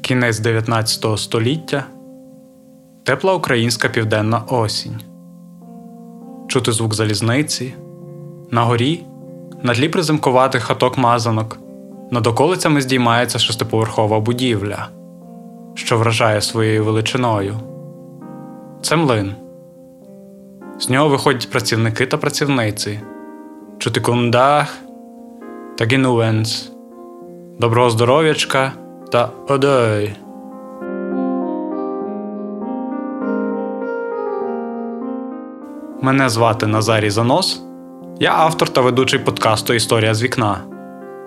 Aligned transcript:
Кінець 0.00 0.38
19 0.38 1.18
століття 1.18 1.84
тепла 3.02 3.34
українська 3.34 3.88
південна 3.88 4.42
осінь. 4.48 5.00
Чути 6.48 6.72
звук 6.72 6.94
залізниці. 6.94 7.74
На 8.50 8.64
горі, 8.64 9.04
на 9.62 9.74
тлі 9.74 9.88
приземкуватих 9.88 10.62
хаток 10.62 10.98
мазанок, 10.98 11.58
над 12.10 12.26
околицями 12.26 12.80
здіймається 12.80 13.38
шестиповерхова 13.38 14.20
будівля, 14.20 14.88
що 15.74 15.98
вражає 15.98 16.40
своєю 16.40 16.84
величиною. 16.84 17.54
Це 18.82 18.96
млин. 18.96 19.34
З 20.78 20.88
нього 20.88 21.08
виходять 21.08 21.50
працівники 21.50 22.06
та 22.06 22.16
працівниці. 22.16 23.00
Чути 23.78 24.00
кундах 24.00 24.78
та 25.78 25.84
гінуенс. 25.84 26.72
Доброго 27.58 27.90
здоров'ячка 27.90 28.72
та 29.12 29.30
одой. 29.48 30.14
Мене 36.00 36.28
звати 36.28 36.66
Назарій 36.66 37.10
Занос. 37.10 37.62
Я 38.20 38.32
автор 38.32 38.68
та 38.68 38.80
ведучий 38.80 39.18
подкасту 39.18 39.74
Історія 39.74 40.14
з 40.14 40.22
вікна. 40.22 40.58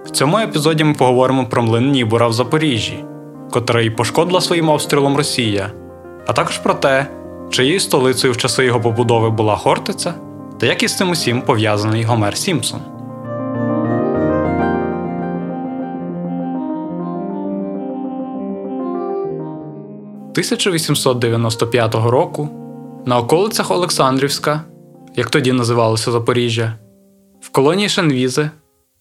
В 0.06 0.10
цьому 0.10 0.38
епізоді 0.38 0.84
ми 0.84 0.94
поговоримо 0.94 1.46
про 1.46 1.62
млин 1.62 1.92
Нібура 1.92 2.28
в 2.28 2.34
Запоріжжі, 2.34 3.06
котрий 3.52 3.90
пошкодила 3.90 4.42
своїм 4.42 4.70
обстрілом 4.70 5.18
Росія, 5.18 5.72
а 6.28 6.34
також 6.34 6.58
про 6.58 6.74
те, 6.74 7.08
чиєю 7.50 7.80
столицею 7.80 8.34
в 8.34 8.38
часи 8.38 8.66
його 8.66 8.82
побудови 8.82 9.30
була 9.30 9.56
Хортиця, 9.56 10.14
та 10.60 10.66
як 10.66 10.84
із 10.84 10.98
цим 10.98 11.10
усім 11.10 11.42
пов'язаний 11.42 12.04
Гомер 12.04 12.38
Сімпсон. 12.38 12.82
1895 20.40 21.96
року 21.96 22.50
на 23.06 23.18
околицях 23.18 23.72
Олександрівська, 23.72 24.62
як 25.16 25.30
тоді 25.30 25.52
називалося 25.52 26.12
Запоріжжя, 26.12 26.74
в 27.42 27.50
колонії 27.50 27.90
Шенвізи 27.90 28.50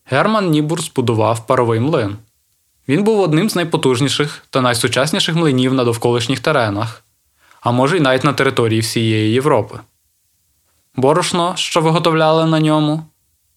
Герман 0.04 0.50
Нібур 0.50 0.82
збудував 0.82 1.46
паровий 1.46 1.80
млин. 1.80 2.16
Він 2.88 3.04
був 3.04 3.20
одним 3.20 3.50
з 3.50 3.56
найпотужніших 3.56 4.46
та 4.50 4.60
найсучасніших 4.60 5.36
млинів 5.36 5.74
на 5.74 5.84
довколишніх 5.84 6.40
теренах, 6.40 7.04
а 7.68 7.70
може 7.70 7.96
й 7.96 8.00
навіть 8.00 8.24
на 8.24 8.32
території 8.32 8.80
всієї 8.80 9.32
Європи. 9.32 9.78
Борошно, 10.96 11.52
що 11.56 11.80
виготовляли 11.80 12.46
на 12.46 12.60
ньому, 12.60 13.02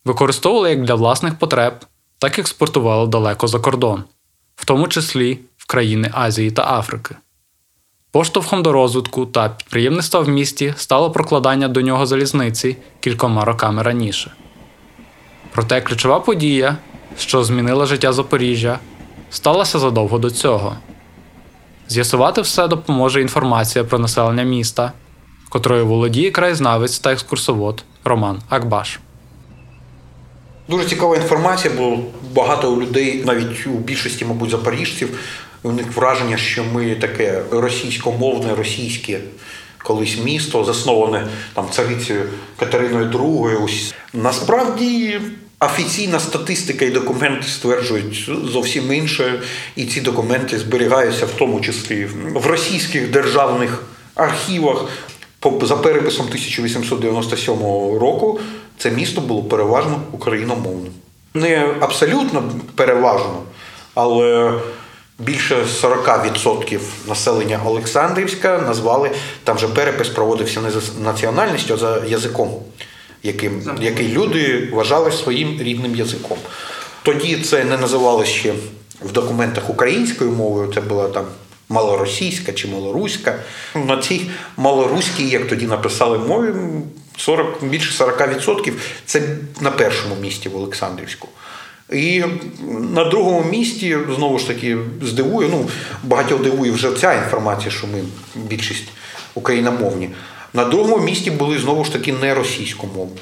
використовували 0.06 0.70
як 0.70 0.84
для 0.84 0.96
власних 0.96 1.36
потреб, 1.36 1.74
так 2.18 2.38
і 2.38 2.42
експортували 2.42 3.08
далеко 3.08 3.48
за 3.48 3.60
кордон, 3.60 4.04
в 4.56 4.66
тому 4.66 4.88
числі 4.88 5.40
в 5.58 5.68
країни 5.68 6.12
Азії 6.14 6.52
та 6.52 6.78
Африки. 6.80 7.16
Поштовхом 8.12 8.64
до 8.64 8.72
розвитку 8.72 9.26
та 9.26 9.50
підприємництва 9.50 10.20
в 10.20 10.30
місті 10.30 10.74
стало 10.78 11.12
прокладання 11.12 11.68
до 11.68 11.82
нього 11.82 12.06
залізниці 12.06 12.78
кількома 13.00 13.46
роками 13.46 13.84
раніше. 13.84 14.32
Проте 15.52 15.82
ключова 15.82 16.20
подія, 16.20 16.78
що 17.18 17.44
змінила 17.44 17.86
життя 17.86 18.14
Запоріжжя, 18.14 18.80
сталася 19.30 19.80
задовго 19.80 20.18
до 20.18 20.32
цього. 20.32 20.76
З'ясувати 21.92 22.42
все 22.42 22.68
допоможе 22.68 23.22
інформація 23.22 23.84
про 23.84 24.00
населення 24.00 24.44
міста, 24.44 24.92
котрою 25.50 25.88
володіє 25.88 26.32
краєзнавець 26.32 27.00
та 27.00 27.12
екскурсовод 27.12 27.84
Роман 28.04 28.42
Акбаш. 28.50 29.00
Дуже 30.70 30.86
цікава 30.86 31.16
інформація, 31.16 31.74
бо 31.78 31.98
багато 32.34 32.82
людей, 32.82 33.24
навіть 33.26 33.68
у 33.68 33.70
більшості, 33.70 34.26
мабуть, 34.26 34.50
запоріжців, 34.50 35.20
у 35.64 35.72
них 35.72 35.96
враження, 35.96 36.38
що 36.38 36.64
ми 36.64 36.96
таке 36.96 37.42
російськомовне, 37.52 38.56
російське 38.56 39.20
колись 39.84 40.18
місто, 40.24 40.64
засноване 40.64 41.28
там 41.54 41.66
царицею 41.72 42.30
Катериною 42.58 43.06
II. 43.10 43.94
Насправді. 44.14 45.22
Офіційна 45.62 46.20
статистика 46.20 46.86
і 46.86 46.90
документи 46.90 47.48
стверджують 47.48 48.30
зовсім 48.52 48.94
інше, 48.94 49.42
і 49.76 49.86
ці 49.86 50.02
документи 50.02 50.60
зберігаються 50.60 51.26
в 51.26 51.32
тому 51.32 51.62
числі 51.62 52.08
в 52.34 52.46
російських 52.48 53.12
державних 53.12 53.84
архівах. 54.16 54.86
За 55.62 55.76
переписом 55.76 56.26
1897 56.26 57.56
року 58.00 58.40
це 58.78 58.92
місто 58.92 59.22
було 59.22 59.44
переважно 59.44 60.02
україномовним. 60.12 60.92
Не 61.34 61.76
абсолютно 61.80 62.52
переважно, 62.76 63.44
але 63.94 64.54
більше 65.20 65.56
40% 65.84 66.80
населення 67.08 67.60
Олександрівська 67.66 68.58
назвали, 68.58 69.12
там 69.44 69.56
вже 69.56 69.68
перепис 69.68 70.10
проводився 70.10 70.62
не 70.62 70.72
за 70.72 70.82
національністю, 71.04 71.74
а 71.74 71.78
за 71.78 72.02
язиком, 72.08 72.50
яким, 73.24 73.62
який 73.82 74.08
люди 74.08 74.70
вважали 74.72 75.12
своїм 75.12 75.62
рідним 75.62 75.96
язиком. 75.96 76.38
Тоді 77.04 77.38
це 77.38 77.64
не 77.64 77.78
називалося 77.78 78.32
ще 78.32 78.54
в 79.02 79.12
документах 79.12 79.70
українською 79.70 80.32
мовою, 80.32 80.74
це 80.74 80.82
була 80.82 81.08
там 81.08 81.26
малоросійська 81.70 82.52
чи 82.52 82.68
малоруська. 82.68 83.36
На 83.76 83.98
цій 83.98 84.22
малоруській, 84.58 85.30
як 85.30 85.48
тоді 85.48 85.66
написали 85.66 86.18
мові, 86.18 86.54
40, 87.18 87.64
більше 87.64 88.04
40% 88.04 88.72
це 89.06 89.22
на 89.62 89.72
першому 89.72 90.16
місці 90.22 90.50
в 90.50 90.56
Олександрівську. 90.56 91.28
І 91.92 92.24
на 92.94 93.04
другому 93.04 93.44
місці, 93.50 93.98
знову 94.16 94.40
ж 94.40 94.48
таки, 94.48 94.78
здивує, 95.02 95.50
ну, 95.52 95.70
багатьох 96.04 96.44
дивує 96.44 96.72
вже 96.72 96.92
ця 96.92 97.14
інформація, 97.14 97.72
що 97.72 97.88
ми 97.88 98.04
більшість 98.36 98.88
україномовні. 99.34 100.10
На 100.54 100.66
другому 100.66 101.06
місці 101.06 101.32
були 101.32 101.60
знову 101.60 101.86
ж 101.86 101.94
таки 101.94 102.14
не 102.14 102.34
російськомовні. 102.34 103.22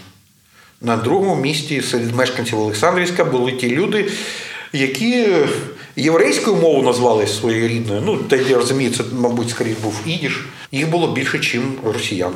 На 0.81 0.97
другому 0.97 1.35
місці 1.35 1.81
серед 1.81 2.15
мешканців 2.15 2.59
Олександрівська 2.59 3.25
були 3.25 3.51
ті 3.51 3.69
люди, 3.69 4.11
які 4.73 5.27
єврейською 5.95 6.55
мовою 6.55 6.83
назвали 6.83 7.27
своєю 7.27 7.67
рідною. 7.67 8.01
Ну, 8.05 8.17
та 8.17 8.35
я 8.35 8.57
розумію, 8.57 8.91
це, 8.91 9.03
мабуть, 9.13 9.49
скоріше 9.49 9.75
був 9.83 10.01
ідіш. 10.05 10.45
Їх 10.71 10.89
було 10.89 11.11
більше, 11.11 11.37
ніж 11.37 11.57
росіян. 11.83 12.33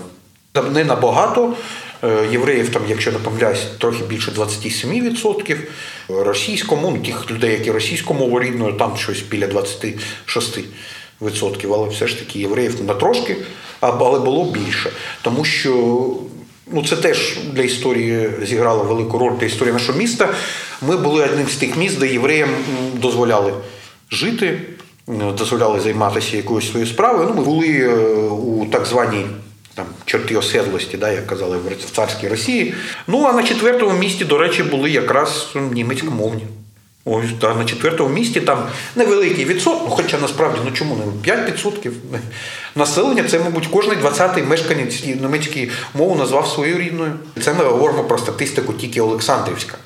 Не 0.73 0.83
набагато. 0.83 1.55
Е, 2.03 2.27
євреїв, 2.31 2.69
там, 2.69 2.81
якщо 2.87 3.11
не 3.11 3.17
помиляюсь, 3.17 3.65
трохи 3.77 4.03
більше 4.03 4.31
27%. 4.31 5.57
Російському, 6.09 6.91
ну, 6.91 7.03
тих 7.03 7.31
людей, 7.31 7.51
які 7.51 7.71
російську 7.71 8.13
мову 8.13 8.39
рідною, 8.39 8.73
там 8.73 8.97
щось 8.97 9.21
біля 9.21 9.47
26%. 9.47 10.63
Але 11.75 11.89
все 11.89 12.07
ж 12.07 12.19
таки 12.19 12.39
євреїв 12.39 12.84
на 12.84 12.94
трошки, 12.94 13.35
але 13.79 14.19
було 14.19 14.45
більше. 14.45 14.89
Тому 15.22 15.45
що 15.45 15.73
ну, 16.72 16.85
це 16.85 16.95
теж 16.95 17.38
для 17.53 17.63
історії 17.63 18.29
зіграло 18.44 18.84
велику 18.84 19.17
роль 19.17 19.34
для 19.39 19.47
історії 19.47 19.73
нашого 19.73 19.97
міста. 19.97 20.34
Ми 20.81 20.97
були 20.97 21.23
одним 21.23 21.47
з 21.47 21.56
тих 21.56 21.78
міст, 21.78 22.00
де 22.00 22.07
євреям 22.07 22.50
дозволяли 22.94 23.53
жити, 24.11 24.61
дозволяли 25.38 25.79
займатися 25.79 26.38
якоюсь 26.38 26.72
своєю 26.72 26.91
справою. 26.91 27.29
Ну, 27.29 27.35
Ми 27.35 27.44
були 27.44 27.67
е, 27.67 27.95
у 28.29 28.66
так 28.66 28.85
званій 28.85 29.25
там 29.75 29.85
чорти 30.05 30.35
оседлості, 30.35 30.97
да, 30.97 31.11
як 31.11 31.28
казали 31.28 31.57
в 31.57 31.95
царській 31.95 32.28
Росії. 32.28 32.73
Ну 33.07 33.25
а 33.25 33.34
на 33.34 33.44
четвертому 33.44 34.00
місці, 34.00 34.25
до 34.25 34.38
речі, 34.38 34.63
були 34.63 34.90
якраз 34.90 35.55
німецькомовні. 35.72 36.44
Ось 37.06 37.25
та 37.40 37.56
на 37.56 37.66
четвертому 37.66 38.09
місці 38.09 38.41
там 38.41 38.68
невеликий 38.96 39.46
відсоток, 39.46 39.81
ну, 39.90 39.96
хоча 39.96 40.18
насправді 40.18 40.59
ну 40.66 40.72
чому 40.72 40.96
не 40.96 41.34
5% 41.34 41.91
населення, 42.75 43.24
це, 43.24 43.40
мабуть, 43.40 43.68
кожний 43.68 43.97
20-й 43.97 44.44
мешканець 44.44 45.06
німецької 45.06 45.72
мови 45.94 46.16
назвав 46.16 46.47
своєю 46.47 46.78
рідною. 46.78 47.14
Це 47.41 47.53
ми 47.53 47.64
говоримо 47.64 48.03
про 48.03 48.17
статистику 48.17 48.73
тільки 48.73 49.02
Олександрівська. 49.02 49.78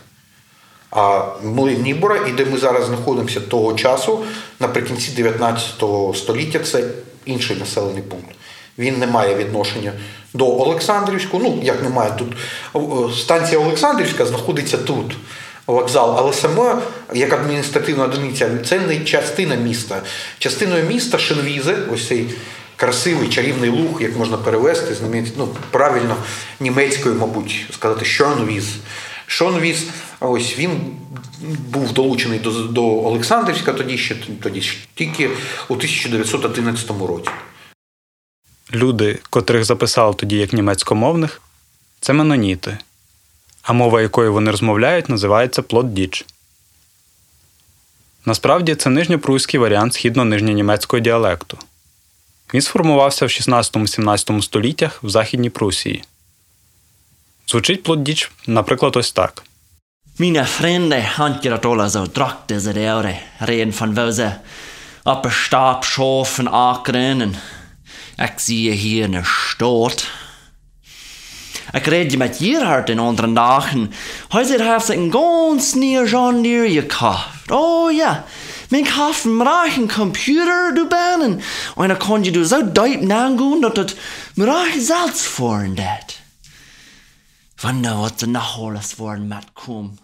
А 0.92 1.26
Нібора, 1.84 2.28
і 2.28 2.32
де 2.32 2.46
ми 2.46 2.58
зараз 2.58 2.86
знаходимося 2.86 3.40
того 3.40 3.74
часу, 3.74 4.24
наприкінці 4.60 5.12
19 5.12 5.84
століття, 6.16 6.60
це 6.60 6.84
інший 7.26 7.58
населений 7.58 8.02
пункт. 8.02 8.36
Він 8.78 9.00
не 9.00 9.08
має 9.08 9.36
відношення 9.36 9.92
до 10.34 10.60
Олександрівського. 10.60 11.44
Ну, 11.44 11.60
як 11.64 11.84
немає 11.84 12.12
тут. 12.18 12.38
Станція 13.18 13.60
Олександрівська 13.60 14.26
знаходиться 14.26 14.78
тут, 14.78 15.16
вокзал, 15.68 16.16
але 16.18 16.34
сама, 16.34 16.82
як 17.14 17.34
адміністративна 17.34 18.04
одиниця, 18.04 18.50
це 18.66 18.80
не 18.80 19.00
частина 19.00 19.56
міста. 19.56 20.02
Частиною 20.40 20.86
міста 20.86 21.18
Шенвізе, 21.18 21.78
ось 21.94 22.08
цей 22.08 22.30
красивий 22.76 23.30
чарівний 23.30 23.70
луг, 23.70 24.02
як 24.02 24.18
можна 24.18 24.38
перевести, 24.38 24.96
ну, 25.38 25.48
правильно 25.72 26.16
німецькою, 26.60 27.16
мабуть, 27.16 27.66
сказати, 27.74 28.06
Шонвіз. 28.06 28.76
Шонвіз, 29.28 29.84
ось 30.20 30.58
він 30.60 30.72
був 31.70 31.94
долучений 31.94 32.40
до 32.40 32.52
до 32.52 32.84
Олександрівська 32.84 33.74
тоді 33.74 33.98
ще 33.98 34.16
тоді 34.44 34.72
тільки 34.96 35.30
у 35.70 35.74
1911 35.74 36.92
році 37.08 37.30
люди, 38.74 39.20
котрих 39.30 39.66
записали 39.66 40.14
тоді 40.14 40.38
як 40.38 40.54
німецькомовних, 40.54 41.42
це 42.00 42.14
меноніти, 42.14 42.78
а 43.68 43.74
мова, 43.74 44.02
якою 44.02 44.34
вони 44.34 44.52
розмовляють, 44.52 45.10
називається 45.10 45.62
плотдіч. 45.62 46.26
Насправді 48.26 48.76
це 48.76 48.90
нижньопруський 48.90 49.60
варіант 49.60 49.94
східно-нижньонімецького 49.94 51.00
діалекту. 51.00 51.58
Він 52.54 52.62
сформувався 52.62 53.26
в 53.26 53.30
16-17 53.30 54.42
століттях 54.42 55.04
в 55.04 55.10
Західній 55.10 55.50
Прусії. 55.50 56.04
Звучить 57.48 57.84
плотдіч, 57.84 58.32
наприклад, 58.48 58.96
ось 58.96 59.12
так. 59.12 59.44
Mina 60.20 60.46
vrienden 60.60 61.04
handjer 61.18 61.60
zo 61.90 62.06
drakt 62.14 62.52
is 62.52 62.66
het 62.66 62.78
eure, 62.78 63.20
reden 63.40 63.74
van 63.74 63.94
wouze, 63.94 64.40
op 65.04 65.26
een 65.26 65.32
stap 65.32 65.84
schoven 65.84 66.52
akeren 66.52 67.22
en 67.22 67.36
ik 68.18 68.40
hier 68.40 69.04
in 69.04 69.12
de 69.12 69.24
Ik 71.72 71.86
red 71.86 72.18
met 72.18 72.38
Gerhard 72.38 72.90
in 72.90 73.18
zegt 74.30 74.60
hij 74.60 74.72
heeft 74.72 74.86
zich 74.86 74.96
een 74.96 75.12
ganz 75.12 75.74
neer 75.74 76.08
John 76.08 76.42
Deere 76.42 76.82
gekauft. 76.82 77.52
Oh 77.52 77.92
ja, 77.92 78.24
men 78.70 78.84
kauft 78.84 79.24
een 79.24 79.38
marachen 79.38 79.94
computer 79.94 80.74
du 80.74 80.88
banen. 80.88 81.42
En 81.76 81.88
dan 81.88 81.98
kon 81.98 82.24
je 82.24 82.32
du 82.32 82.46
zo 82.46 82.72
diep 82.72 83.02
nangoen 83.02 83.62
dat 83.62 83.76
het 83.76 83.96
marachen 84.36 84.82
zelfs 84.82 85.28
voor 85.28 85.68
dat. 85.76 86.20
Wonder 87.62 87.96
wat 87.96 88.22
er 88.22 88.28
nog 88.28 88.60
alles 88.60 88.96
worden 88.96 89.28
met 89.28 89.46
kom. 89.54 89.98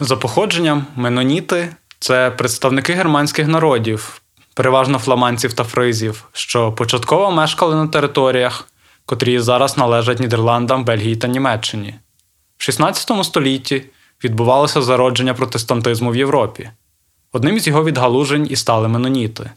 За 0.00 0.16
походженням, 0.16 0.86
меноніти 0.96 1.74
це 1.98 2.30
представники 2.30 2.92
германських 2.92 3.46
народів, 3.46 4.22
переважно 4.54 4.98
фламандців 4.98 5.52
та 5.52 5.64
фризів, 5.64 6.24
що 6.32 6.72
початково 6.72 7.30
мешкали 7.30 7.74
на 7.74 7.86
територіях, 7.86 8.68
котрі 9.10 9.38
зараз 9.38 9.78
належать 9.78 10.20
Нідерландам, 10.20 10.84
Бельгії 10.84 11.16
та 11.16 11.28
Німеччині. 11.28 11.94
В 12.56 12.62
16 12.62 13.24
столітті 13.24 13.82
відбувалося 14.24 14.82
зародження 14.82 15.34
протестантизму 15.34 16.10
в 16.10 16.16
Європі. 16.16 16.70
Одним 17.32 17.56
із 17.56 17.66
його 17.66 17.84
відгалужень 17.84 18.46
і 18.50 18.56
стали 18.56 18.88
меноніти, 18.88 19.50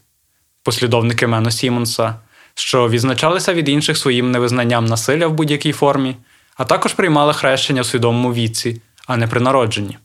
послідовники 0.62 1.26
Мено 1.26 1.50
Сімонса, 1.50 2.14
що 2.54 2.88
відзначалися 2.88 3.54
від 3.54 3.68
інших 3.68 3.96
своїм 3.96 4.30
невизнанням 4.30 4.84
насилля 4.84 5.26
в 5.26 5.32
будь-якій 5.32 5.72
формі, 5.72 6.16
а 6.56 6.64
також 6.64 6.92
приймали 6.92 7.32
хрещення 7.32 7.82
в 7.82 7.86
свідомому 7.86 8.32
віці 8.32 8.80
а 9.06 9.16
не 9.16 9.26
при 9.26 9.40
народженні. 9.40 9.98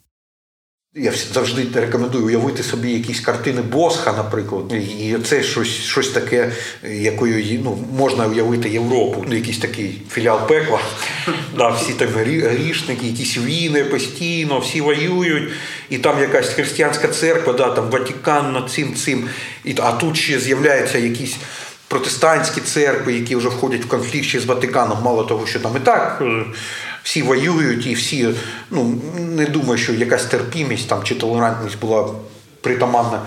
Я 0.95 1.11
завжди 1.11 1.67
рекомендую 1.73 2.25
уявити 2.25 2.63
собі 2.63 2.91
якісь 2.91 3.19
картини 3.19 3.61
Босха, 3.61 4.13
наприклад, 4.13 4.73
і 4.73 5.17
це 5.25 5.43
щось 5.43 5.67
щось 5.67 6.09
таке, 6.09 6.51
якою 6.83 7.59
ну, 7.63 7.85
можна 7.97 8.27
уявити 8.27 8.69
Європу, 8.69 9.25
ну, 9.27 9.35
якийсь 9.35 9.57
такий 9.57 10.01
філіал 10.11 10.47
пекла. 10.47 10.79
Да, 11.57 11.69
Всі 11.69 11.93
там 11.93 12.07
грішники, 12.07 13.07
якісь 13.07 13.37
війни 13.37 13.83
постійно, 13.83 14.59
всі 14.59 14.81
воюють, 14.81 15.51
і 15.89 15.97
там 15.97 16.19
якась 16.19 16.49
християнська 16.49 17.07
церква, 17.07 17.53
да, 17.53 17.69
там 17.69 17.89
Ватикан 17.89 18.53
над 18.53 18.71
цим 18.71 18.95
цим. 18.95 19.29
І, 19.65 19.75
А 19.77 19.91
тут 19.91 20.17
ще 20.17 20.39
з'являються 20.39 20.97
якісь 20.97 21.35
протестантські 21.87 22.61
церкви, 22.61 23.13
які 23.13 23.35
вже 23.35 23.49
входять 23.49 23.85
в 23.85 23.87
конфлікт 23.87 24.25
ще 24.25 24.39
з 24.39 24.45
Ватиканом, 24.45 24.97
мало 25.03 25.23
того, 25.23 25.47
що 25.47 25.59
там 25.59 25.71
і 25.77 25.79
так 25.79 26.21
е, 26.21 26.45
всі 27.03 27.21
воюють, 27.21 27.87
і 27.87 27.93
всі 27.93 28.29
ну 28.71 29.01
не 29.17 29.45
думаю, 29.45 29.77
що 29.77 29.93
якась 29.93 30.25
терпімість 30.25 30.87
там 30.87 31.03
чи 31.03 31.15
толерантність 31.15 31.79
була 31.79 32.09
притаманна. 32.61 33.21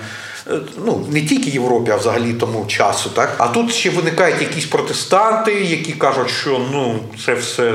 Е, 0.50 0.60
ну, 0.86 1.06
не 1.10 1.20
тільки 1.20 1.50
Європі, 1.50 1.90
а 1.90 1.96
взагалі 1.96 2.32
тому 2.32 2.66
часу. 2.66 3.10
Так? 3.10 3.34
А 3.38 3.48
тут 3.48 3.72
ще 3.72 3.90
виникають 3.90 4.40
якісь 4.40 4.66
протестанти, 4.66 5.52
які 5.52 5.92
кажуть, 5.92 6.30
що 6.30 6.66
ну, 6.72 6.98
це 7.24 7.34
все 7.34 7.72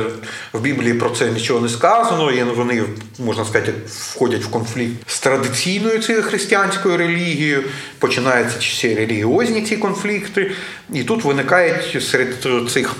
в 0.53 0.61
Біблії 0.61 0.93
про 0.93 1.09
це 1.09 1.31
нічого 1.31 1.59
не 1.59 1.69
сказано, 1.69 2.31
і 2.31 2.43
вони, 2.43 2.83
можна 3.19 3.45
сказати, 3.45 3.73
входять 3.87 4.43
в 4.43 4.49
конфлікт 4.49 4.93
з 5.07 5.19
традиційною 5.19 5.99
цією 5.99 6.23
християнською 6.23 6.97
релігією, 6.97 7.63
починаються 7.99 8.61
ще 8.61 8.95
релігіозні 8.95 9.61
ці 9.61 9.77
конфлікти. 9.77 10.51
І 10.93 11.03
тут 11.03 11.23
виникають 11.23 12.03
серед 12.03 12.45
цих 12.69 12.95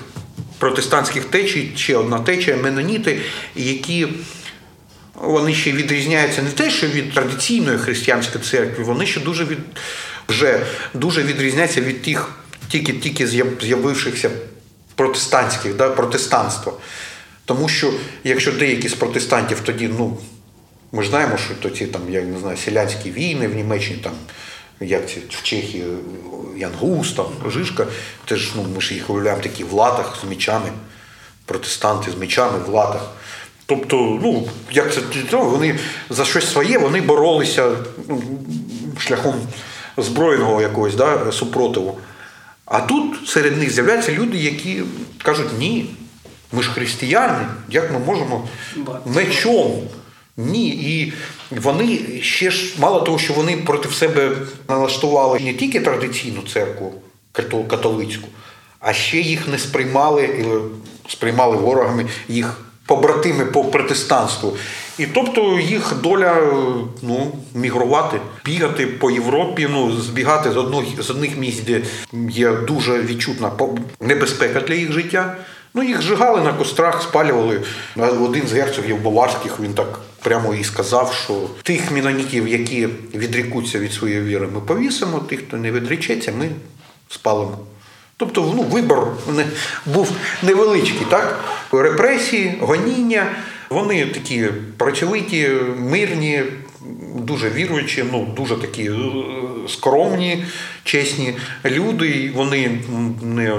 протестантських 0.60 1.26
течій 1.26 1.72
ще 1.76 1.98
одна 1.98 2.20
течія 2.20 2.58
меноніти, 2.58 3.22
які 3.56 4.08
вони 5.16 5.54
ще 5.54 5.72
відрізняються 5.72 6.42
не 6.42 6.50
те, 6.50 6.72
що 6.72 6.88
від 6.88 7.14
традиційної 7.14 7.78
християнської 7.78 8.44
церкви, 8.44 8.84
вони 8.84 9.06
ще 9.06 9.20
дуже 9.20 9.46
від 9.46 9.58
вже 10.30 10.66
дуже 10.94 11.24
відрізняються 11.24 11.82
від 11.82 12.02
тих 12.02 12.32
тільки-тільки 12.68 13.28
з'явившихся 13.62 14.30
протестантських, 14.96 15.76
да, 15.76 15.90
протестанства. 15.90 16.74
Тому 17.46 17.70
що 17.70 17.94
якщо 18.24 18.52
деякі 18.52 18.90
з 18.90 18.94
протестантів 18.94 19.60
тоді, 19.60 19.90
ну 19.98 20.18
ми 20.92 21.04
знаємо, 21.04 21.38
що 21.38 21.54
то 21.56 21.70
ці 21.70 21.86
там, 21.86 22.02
я 22.10 22.22
не 22.22 22.40
знаю, 22.40 22.58
селянські 22.58 23.12
війни 23.12 23.48
в 23.48 23.56
Німеччині 23.56 24.00
там 24.04 24.14
як 24.80 25.10
це 25.10 25.20
в 25.30 25.44
Чехії 25.44 25.86
Янгус, 26.58 27.14
там, 27.14 27.26
Жишка, 27.48 27.86
теж 28.26 28.52
ну, 28.56 28.66
ми 28.76 28.82
ж 28.82 28.94
їх 28.94 29.10
уявляємо 29.10 29.42
такі 29.42 29.64
в 29.64 29.74
латах 29.74 30.18
з 30.22 30.30
мечами, 30.30 30.70
протестанти 31.46 32.12
з 32.12 32.16
мечами 32.16 32.60
в 32.60 32.70
латах. 32.70 33.12
Тобто, 33.66 34.20
ну, 34.24 34.48
як 34.72 34.94
це 34.94 35.02
ну, 35.32 35.50
вони 35.50 35.80
за 36.10 36.26
щось 36.26 36.52
своє 36.52 36.78
вони 36.78 37.02
боролися 37.02 37.72
ну, 38.08 38.24
шляхом 39.00 39.36
збройного 39.98 40.62
якогось 40.62 40.96
да, 40.96 41.32
супротиву. 41.32 41.98
А 42.66 42.80
тут 42.80 43.30
серед 43.30 43.58
них 43.58 43.72
з'являються 43.72 44.12
люди, 44.12 44.38
які 44.38 44.84
кажуть, 45.24 45.60
ні, 45.60 45.96
ми 46.52 46.64
ж 46.64 46.72
християни, 46.72 47.48
як 47.70 47.94
ми 47.94 48.00
можемо 48.00 48.48
мечом 49.06 49.72
ні, 50.38 50.68
і 50.68 51.14
вони 51.52 52.00
ще 52.22 52.52
ж 52.52 52.76
мало 52.80 53.02
того, 53.02 53.20
що 53.20 53.34
вони 53.34 53.58
проти 53.58 53.90
себе 53.90 54.32
налаштували 54.70 55.40
не 55.40 55.54
тільки 55.54 55.80
традиційну 55.80 56.42
церкву 56.54 56.94
католицьку, 57.68 58.28
а 58.80 58.94
ще 58.94 59.18
їх 59.18 59.48
не 59.48 59.58
сприймали 59.58 60.46
сприймали 61.08 61.58
ворогами 61.58 62.06
їх 62.28 62.58
побратими 62.86 63.46
по 63.46 63.64
протестанству. 63.64 64.58
І 64.98 65.06
тобто 65.06 65.60
їх 65.60 65.94
доля 66.04 66.54
ну, 67.02 67.32
мігрувати, 67.54 68.20
бігати 68.46 68.88
по 68.88 69.12
Європі, 69.12 69.68
ну, 69.72 70.02
збігати 70.02 70.52
з 70.52 70.58
одного 70.58 70.84
з 71.00 71.10
одних 71.10 71.38
місць, 71.38 71.60
де 71.60 71.82
є 72.30 72.52
дуже 72.52 73.02
відчутна 73.02 73.52
небезпека 74.00 74.62
для 74.62 74.74
їх 74.74 74.92
життя. 74.92 75.38
Ну, 75.78 75.84
їх 75.84 76.02
зжигали 76.02 76.42
на 76.42 76.54
кострах, 76.54 77.02
спалювали. 77.02 77.62
Один 77.96 78.48
з 78.48 78.54
герцогів 78.54 79.02
Баварських 79.02 79.60
він 79.60 79.74
так 79.74 80.00
прямо 80.24 80.54
і 80.54 80.64
сказав, 80.64 81.14
що 81.24 81.34
тих 81.64 81.92
мінонітів, 81.92 82.48
які 82.48 82.88
відрікуться 83.16 83.80
від 83.80 83.94
своєї 83.94 84.22
віри, 84.22 84.48
ми 84.54 84.62
повісимо, 84.62 85.20
тих, 85.20 85.40
хто 85.48 85.58
не 85.58 85.72
відречеться, 85.72 86.34
ми 86.40 86.50
спалимо. 87.10 87.58
Тобто 88.18 88.54
ну, 88.56 88.62
вибор 88.62 89.08
не, 89.36 89.46
був 89.86 90.12
невеличкий. 90.44 91.08
так? 91.10 91.46
Репресії, 91.72 92.58
гоніння, 92.62 93.26
вони 93.70 94.06
такі 94.06 94.48
працьовиті, 94.78 95.52
мирні, 95.80 96.44
дуже 97.16 97.50
віруючі, 97.50 98.06
ну, 98.12 98.34
дуже 98.38 98.56
такі 98.56 98.84
е, 98.84 98.96
скромні, 99.68 100.46
чесні 100.84 101.34
люди. 101.66 102.32
Вони 102.36 102.80
не 103.22 103.54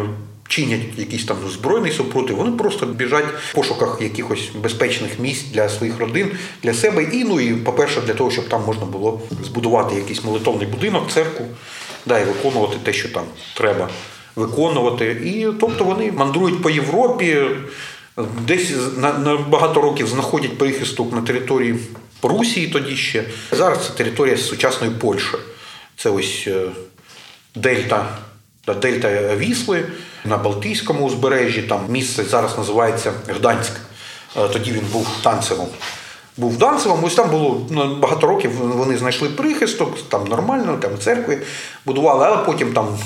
чинять 0.49 0.81
якийсь 0.97 1.25
там 1.25 1.37
збройний 1.49 1.93
супротив, 1.93 2.37
вони 2.37 2.57
просто 2.57 2.87
біжать 2.87 3.25
в 3.51 3.55
пошуках 3.55 3.99
якихось 4.01 4.49
безпечних 4.55 5.19
місць 5.19 5.45
для 5.53 5.69
своїх 5.69 5.99
родин, 5.99 6.31
для 6.63 6.75
себе. 6.75 7.03
І 7.03 7.25
ну 7.25 7.41
і, 7.41 7.55
по-перше, 7.55 8.01
для 8.01 8.15
того, 8.15 8.31
щоб 8.31 8.49
там 8.49 8.63
можна 8.67 8.85
було 8.85 9.21
збудувати 9.45 9.95
якийсь 9.95 10.25
молитовний 10.25 10.67
будинок, 10.67 11.11
церкву, 11.11 11.47
да, 12.07 12.19
і 12.19 12.25
виконувати 12.25 12.77
те, 12.83 12.93
що 12.93 13.09
там 13.09 13.25
треба 13.55 13.89
виконувати. 14.37 15.07
І 15.07 15.47
тобто 15.61 15.85
вони 15.85 16.13
мандрують 16.13 16.63
по 16.63 16.71
Європі, 16.71 17.37
десь 18.47 18.73
на, 18.97 19.19
на 19.19 19.37
багато 19.37 19.81
років 19.81 20.07
знаходять 20.07 20.59
прихисток 20.59 21.13
на 21.13 21.23
території 21.23 21.75
Прусії 22.23 22.67
тоді 22.67 22.97
ще. 22.97 23.25
Зараз 23.53 23.87
це 23.87 23.93
територія 23.93 24.37
сучасної 24.37 24.93
Польщі. 24.93 25.37
Це 25.97 26.11
ось 26.11 26.45
е, 26.47 26.63
Дельта 27.55 28.19
Дельта 28.83 29.37
Вісли 29.37 29.85
на 30.25 30.37
Балтійському 30.37 31.07
узбережжі. 31.07 31.63
Там 31.63 31.81
місце 31.89 32.25
зараз 32.25 32.59
називається 32.59 33.13
Гданськ. 33.29 33.73
Е, 34.37 34.49
тоді 34.49 34.73
він 34.73 34.85
був 34.93 35.09
Данцігом. 35.23 35.67
Був 36.37 36.57
Данцігом, 36.57 37.05
ось 37.05 37.15
там 37.15 37.31
було 37.31 37.67
ну, 37.71 37.97
багато 37.97 38.27
років. 38.27 38.51
Вони 38.53 38.99
знайшли 38.99 39.29
прихисток, 39.29 40.09
там 40.09 40.25
нормально, 40.25 40.79
там 40.81 40.91
церкви 40.99 41.43
будували, 41.87 42.27
але 42.27 42.37
потім 42.37 42.73
там 42.73 42.99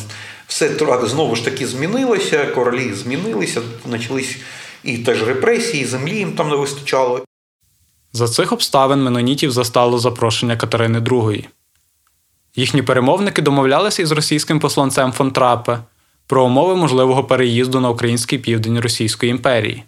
все 0.47 0.71
знову 1.03 1.37
ж 1.37 1.45
таки 1.45 1.67
змінилося, 1.67 2.47
королі 2.47 2.93
змінилися, 2.93 3.61
почались 3.91 4.37
і 4.83 4.99
теж 4.99 5.23
репресії, 5.23 5.85
землі 5.85 6.17
їм 6.17 6.33
там 6.33 6.49
не 6.49 6.57
вистачало. 6.57 7.25
За 8.13 8.29
цих 8.29 8.53
обставин 8.53 9.03
менонітів 9.03 9.51
застало 9.51 9.99
запрошення 9.99 10.57
Катерини 10.57 10.99
II. 10.99 11.47
Їхні 12.57 12.83
перемовники 12.83 13.43
домовлялися 13.43 14.03
із 14.03 14.13
російським 14.13 14.61
посланцем 14.61 15.13
фон 15.13 15.31
Трапе 15.31 15.79
про 16.33 16.45
умови 16.45 16.77
можливого 16.77 17.25
переїзду 17.25 17.81
на 17.81 17.91
український 17.91 18.39
південь 18.39 18.81
Російської 18.81 19.31
імперії. 19.31 19.85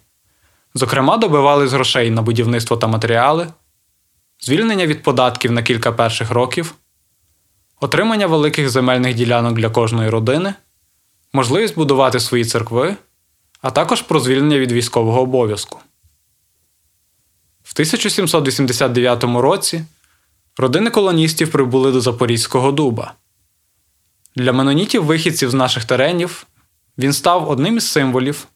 Зокрема, 0.73 1.17
добивали 1.17 1.67
з 1.67 1.73
грошей 1.73 2.11
на 2.11 2.21
будівництво 2.21 2.77
та 2.77 2.87
матеріали, 2.87 3.47
звільнення 4.39 4.85
від 4.85 5.03
податків 5.03 5.51
на 5.51 5.63
кілька 5.63 5.91
перших 5.91 6.31
років, 6.31 6.75
отримання 7.81 8.27
великих 8.27 8.69
земельних 8.69 9.13
ділянок 9.13 9.53
для 9.53 9.69
кожної 9.69 10.09
родини, 10.09 10.53
можливість 11.33 11.75
будувати 11.75 12.19
свої 12.19 12.45
церкви, 12.45 12.95
а 13.61 13.71
також 13.71 14.01
про 14.01 14.19
звільнення 14.19 14.59
від 14.59 14.71
військового 14.71 15.21
обов'язку. 15.21 15.79
В 17.63 17.71
1789 17.73 19.23
році 19.23 19.85
родини 20.57 20.89
колоністів 20.89 21.51
прибули 21.51 21.91
до 21.91 22.01
Запорізького 22.01 22.71
дуба. 22.71 23.13
Для 24.35 24.53
менонітів 24.53 25.05
вихідців 25.05 25.49
з 25.49 25.53
наших 25.53 25.85
теренів 25.85 26.47
він 26.97 27.13
став 27.13 27.49
одним 27.49 27.77
із 27.77 27.91
символів. 27.91 28.47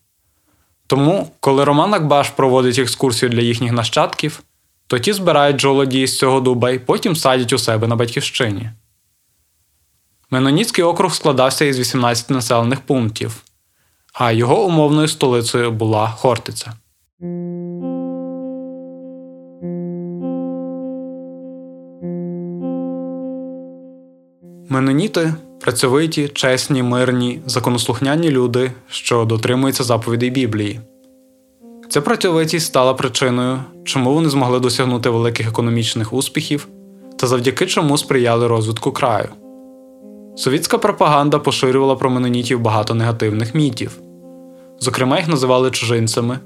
Тому, 0.88 1.32
коли 1.40 1.64
Роман 1.64 1.94
Акбаш 1.94 2.30
проводить 2.30 2.80
екскурсію 2.80 3.30
для 3.30 3.42
їхніх 3.42 3.72
нащадків, 3.72 4.44
то 4.88 5.00
ті 5.00 5.14
збирають 5.14 5.62
жолоді 5.62 6.08
з 6.08 6.18
цього 6.18 6.40
дуба 6.40 6.72
і 6.72 6.80
потім 6.80 7.16
садять 7.16 7.54
у 7.54 7.58
себе 7.58 7.88
на 7.88 7.96
батьківщині. 7.96 8.70
Меноніцький 10.30 10.84
округ 10.84 11.16
складався 11.16 11.66
із 11.66 11.80
18 11.80 12.30
населених 12.30 12.82
пунктів, 12.82 13.44
а 14.14 14.32
його 14.32 14.66
умовною 14.66 15.08
столицею 15.08 15.72
була 15.72 16.08
Хортиця. 16.08 16.74
Меноніти 24.70 25.34
працьовиті, 25.62 26.28
чесні, 26.28 26.84
мирні, 26.84 27.42
законослухняні 27.46 28.30
люди, 28.30 28.72
що 28.90 29.26
дотримуються 29.26 29.84
заповідей 29.84 30.30
Біблії. 30.30 30.80
Ця 31.90 32.02
працьовитість 32.02 32.66
стала 32.66 32.94
причиною, 32.94 33.60
чому 33.84 34.14
вони 34.14 34.30
змогли 34.30 34.60
досягнути 34.60 35.10
великих 35.10 35.48
економічних 35.48 36.14
успіхів 36.14 36.68
та 37.18 37.28
завдяки 37.28 37.66
чому 37.66 37.98
сприяли 37.98 38.48
розвитку 38.48 38.92
краю. 38.92 39.30
Совітська 40.36 40.78
пропаганда 40.78 41.40
поширювала 41.40 41.96
про 41.96 42.10
менонітів 42.10 42.60
багато 42.60 42.96
негативних 42.96 43.56
мітів. 43.56 44.00
Зокрема, 44.80 45.18
їх 45.18 45.28
називали 45.28 45.72
чужинцями, 45.72 46.40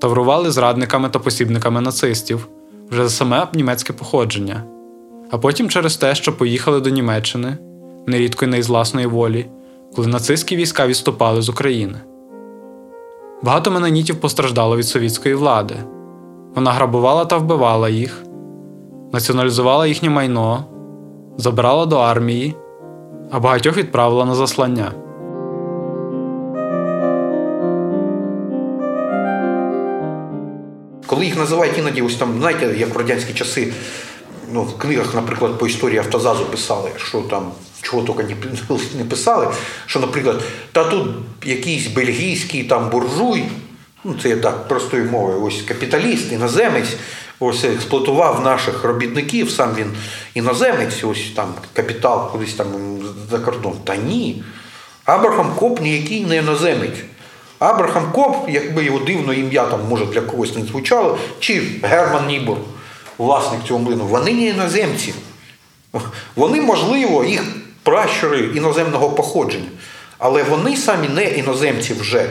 таврували 0.00 0.50
зрадниками 0.50 1.08
та 1.08 1.18
посібниками 1.18 1.80
нацистів 1.80 2.48
вже 2.90 3.02
за 3.02 3.10
саме 3.10 3.46
німецьке 3.54 3.92
походження, 3.92 4.64
а 5.30 5.38
потім 5.38 5.68
через 5.68 5.96
те, 5.96 6.14
що 6.14 6.36
поїхали 6.36 6.80
до 6.80 6.90
Німеччини, 6.90 7.58
нерідко 8.08 8.44
й 8.44 8.48
не 8.48 8.58
із 8.58 8.68
власної 8.68 9.06
волі, 9.06 9.46
коли 9.96 10.08
нацистські 10.08 10.56
війська 10.56 10.86
відступали 10.86 11.42
з 11.42 11.48
України. 11.48 11.98
Багато 13.42 13.70
менонітів 13.70 14.20
постраждало 14.20 14.76
від 14.76 14.86
совітської 14.86 15.34
влади. 15.34 15.74
Вона 16.54 16.72
грабувала 16.72 17.24
та 17.24 17.36
вбивала 17.36 17.88
їх, 17.88 18.22
націоналізувала 19.12 19.86
їхнє 19.86 20.10
майно, 20.10 20.64
забирала 21.36 21.86
до 21.86 21.96
армії, 21.96 22.56
а 23.30 23.40
багатьох 23.40 23.76
відправила 23.76 24.24
на 24.24 24.34
заслання. 24.34 24.92
Коли 31.06 31.24
їх 31.24 31.38
називають 31.38 31.78
іноді, 31.78 32.02
ось 32.02 32.16
там, 32.16 32.28
знаєте, 32.38 32.74
як 32.78 32.94
в 32.94 32.98
радянські 32.98 33.34
часи, 33.34 33.72
ну, 34.52 34.62
в 34.62 34.78
книгах, 34.78 35.14
наприклад, 35.14 35.58
по 35.58 35.66
історії 35.66 35.98
автозазу 35.98 36.44
писали, 36.44 36.90
що 36.96 37.20
там 37.20 37.52
чого 37.82 38.02
тільки 38.02 38.36
не 38.98 39.04
писали, 39.10 39.48
що, 39.86 40.00
наприклад, 40.00 40.42
та 40.72 40.84
тут 40.84 41.06
якийсь 41.44 41.86
бельгійський 41.86 42.64
там 42.64 42.90
буржуй, 42.90 43.44
ну 44.04 44.14
це 44.22 44.28
я 44.28 44.36
так 44.36 44.68
простою 44.68 45.10
мовою, 45.10 45.42
ось 45.42 45.62
капіталіст, 45.62 46.32
іноземець, 46.32 46.96
ось 47.40 47.64
експлуатував 47.64 48.44
наших 48.44 48.84
робітників, 48.84 49.50
сам 49.50 49.74
він 49.78 49.92
іноземець, 50.34 51.04
ось 51.04 51.30
там 51.36 51.54
капітал 51.72 52.32
кудись 52.32 52.54
там 52.54 52.66
за 53.30 53.38
кордон. 53.38 53.74
Та 53.84 53.96
ні. 53.96 54.42
Абрахам 55.04 55.52
Коп 55.54 55.80
ніякий 55.80 56.26
не 56.26 56.36
іноземець. 56.36 56.98
Абрахам 57.58 58.12
Коп, 58.12 58.48
якби 58.48 58.84
його 58.84 58.98
дивно 58.98 59.32
ім'я 59.32 59.66
там 59.66 59.80
може 59.88 60.06
для 60.06 60.20
когось 60.20 60.56
не 60.56 60.64
звучало, 60.64 61.18
чи 61.40 61.62
Герман 61.82 62.26
Нібур, 62.26 62.56
власник 63.18 63.60
цього 63.64 63.80
млину, 63.80 64.04
вони 64.04 64.32
не 64.32 64.46
іноземці. 64.46 65.14
Вони, 66.36 66.60
можливо, 66.60 67.24
їх 67.24 67.44
пращури 67.82 68.38
іноземного 68.54 69.10
походження, 69.10 69.68
але 70.18 70.42
вони 70.42 70.76
самі 70.76 71.08
не 71.08 71.24
іноземці 71.24 71.94
вже. 71.94 72.30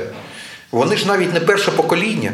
Вони 0.72 0.98
ж 0.98 1.08
навіть 1.08 1.34
не 1.34 1.39
перше 1.39 1.72
покоління. 1.72 2.32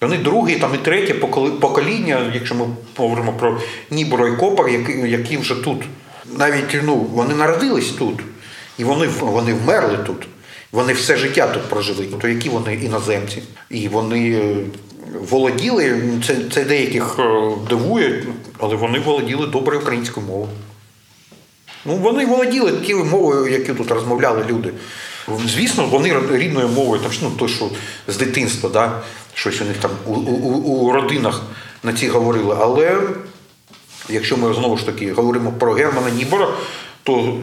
Вони 0.00 0.18
друге 0.18 0.58
там, 0.58 0.74
і 0.74 0.78
третє 0.78 1.14
покоління, 1.60 2.32
якщо 2.34 2.54
ми 2.54 2.66
говоримо 2.96 3.32
про 3.32 3.60
Нібуро 3.90 4.28
і 4.28 4.36
Копар, 4.36 4.68
які, 4.68 4.92
які 4.92 5.36
вже 5.36 5.54
тут. 5.54 5.82
Навіть 6.38 6.82
ну, 6.82 6.94
вони 6.94 7.34
народились 7.34 7.90
тут, 7.90 8.20
і 8.78 8.84
вони 8.84 9.06
вони 9.20 9.52
вмерли 9.52 9.98
тут. 9.98 10.26
Вони 10.72 10.92
все 10.92 11.16
життя 11.16 11.46
тут 11.46 11.62
прожили. 11.62 12.06
То 12.20 12.28
які 12.28 12.48
вони 12.48 12.74
іноземці? 12.74 13.42
І 13.70 13.88
вони 13.88 14.30
е, 14.30 14.56
володіли, 15.30 16.02
це 16.26 16.36
це 16.52 16.64
деяких 16.64 17.16
е, 17.18 17.50
дивує, 17.68 18.26
але 18.58 18.76
вони 18.76 18.98
володіли 18.98 19.46
добре 19.46 19.76
українською 19.76 20.26
мовою. 20.26 20.48
Ну, 21.84 21.96
Вони 21.96 22.26
володіли 22.26 22.72
тією 22.72 23.04
мовою, 23.04 23.52
які 23.52 23.74
тут 23.74 23.90
розмовляли 23.90 24.44
люди. 24.48 24.70
Звісно, 25.46 25.86
вони 25.86 26.14
рідною 26.32 26.68
мовою, 26.68 27.02
там, 27.02 27.12
ну, 27.22 27.30
то, 27.38 27.48
що 27.48 27.70
з 28.08 28.16
дитинства, 28.16 28.70
да, 28.70 29.02
щось 29.34 29.60
у 29.60 29.64
них 29.64 29.76
там 29.76 29.90
у, 30.06 30.12
у, 30.12 30.48
у 30.48 30.92
родинах 30.92 31.42
на 31.82 31.92
ці 31.92 32.08
говорили. 32.08 32.56
Але 32.60 33.00
якщо 34.08 34.36
ми 34.36 34.54
знову 34.54 34.76
ж 34.76 34.86
таки 34.86 35.12
говоримо 35.12 35.52
про 35.52 35.72
Германа 35.72 36.10
Нібора, 36.10 36.48
то 37.02 37.38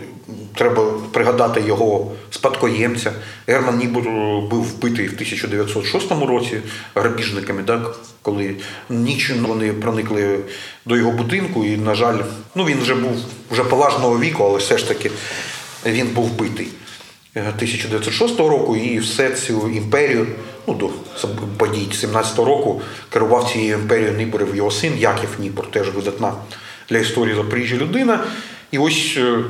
треба 0.55 0.83
пригадати 1.11 1.61
його 1.61 2.11
спадкоємця. 2.29 3.11
Герман 3.47 3.77
Нібур 3.77 4.03
був 4.49 4.63
вбитий 4.63 5.07
в 5.07 5.13
1906 5.13 6.11
році 6.11 6.57
грабіжниками, 6.95 7.63
так? 7.63 7.95
коли 8.21 8.55
ніч 8.89 9.31
вони 9.41 9.73
проникли 9.73 10.39
до 10.85 10.97
його 10.97 11.11
будинку, 11.11 11.65
і, 11.65 11.77
на 11.77 11.95
жаль, 11.95 12.17
ну 12.55 12.65
він 12.65 12.79
вже 12.79 12.95
був 12.95 13.11
вже 13.51 13.63
поважного 13.63 14.19
віку, 14.19 14.43
але 14.43 14.57
все 14.57 14.77
ж 14.77 14.87
таки 14.87 15.11
він 15.85 16.07
був 16.07 16.25
вбитий. 16.25 16.67
1906 17.35 18.39
року 18.39 18.75
і 18.75 18.99
все 18.99 19.31
цю 19.31 19.69
імперію, 19.69 20.27
ну 20.67 20.73
до 20.73 20.89
подій 21.57 21.87
17-го 21.91 22.45
року 22.45 22.81
керував 23.09 23.51
цією 23.51 23.73
імперією 23.73 24.17
Ніборів 24.17 24.55
його 24.55 24.71
син 24.71 24.97
Яків 24.97 25.29
Нібор, 25.39 25.71
теж 25.71 25.89
видатна 25.89 26.33
для 26.89 26.97
історії 26.97 27.35
Запоріжжя 27.35 27.75
людина. 27.75 28.23
І 28.71 28.77
ось 28.77 29.13
е, 29.17 29.43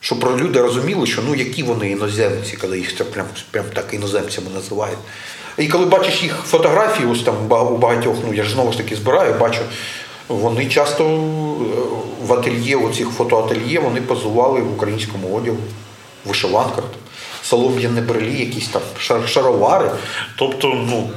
щоб 0.00 0.40
люди 0.40 0.60
розуміли, 0.62 1.06
що 1.06 1.22
ну 1.28 1.34
які 1.34 1.62
вони 1.62 1.90
іноземці, 1.90 2.56
коли 2.56 2.78
їх 2.78 2.96
це 2.96 3.04
прям, 3.04 3.26
прям 3.50 3.64
так 3.74 3.94
іноземцями 3.94 4.46
називають. 4.54 4.98
І 5.58 5.68
коли 5.68 5.86
бачиш 5.86 6.22
їх 6.22 6.36
фотографії, 6.46 7.08
ось 7.08 7.22
там 7.22 7.34
у 7.52 7.76
багатьох, 7.76 8.16
ну 8.26 8.34
я 8.34 8.44
ж 8.44 8.50
знову 8.50 8.72
ж 8.72 8.78
таки 8.78 8.96
збираю, 8.96 9.34
бачу, 9.34 9.60
вони 10.28 10.66
часто 10.66 11.04
е, 11.04 11.16
в 12.26 12.32
ательє, 12.32 12.76
у 12.76 12.94
цих 12.94 13.08
фотоательє, 13.08 13.78
вони 13.80 14.00
позували 14.00 14.60
в 14.60 14.72
українському 14.72 15.36
одягу, 15.36 15.58
в 16.24 16.28
вишиванках, 16.28 16.84
солом'яне 17.42 18.00
брелі, 18.00 18.40
якісь 18.40 18.68
там 18.68 18.82
шаровари. 19.26 19.90
Тобто, 20.36 20.68
ну, 20.68 21.10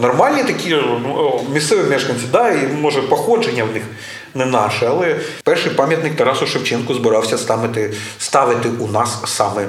нормальні 0.00 0.44
такі 0.44 0.70
ну, 0.70 1.40
місцеві 1.52 1.90
мешканці, 1.90 2.24
да, 2.32 2.50
і 2.50 2.68
може 2.80 3.02
походження 3.02 3.64
в 3.64 3.72
них 3.72 3.82
не 4.34 4.46
наше, 4.46 4.86
але 4.86 5.20
перший 5.44 5.72
пам'ятник 5.72 6.16
Тарасу 6.16 6.46
Шевченку 6.46 6.94
збирався 6.94 7.38
ставити, 7.38 7.94
ставити 8.18 8.68
у 8.68 8.88
нас 8.88 9.22
саме 9.26 9.66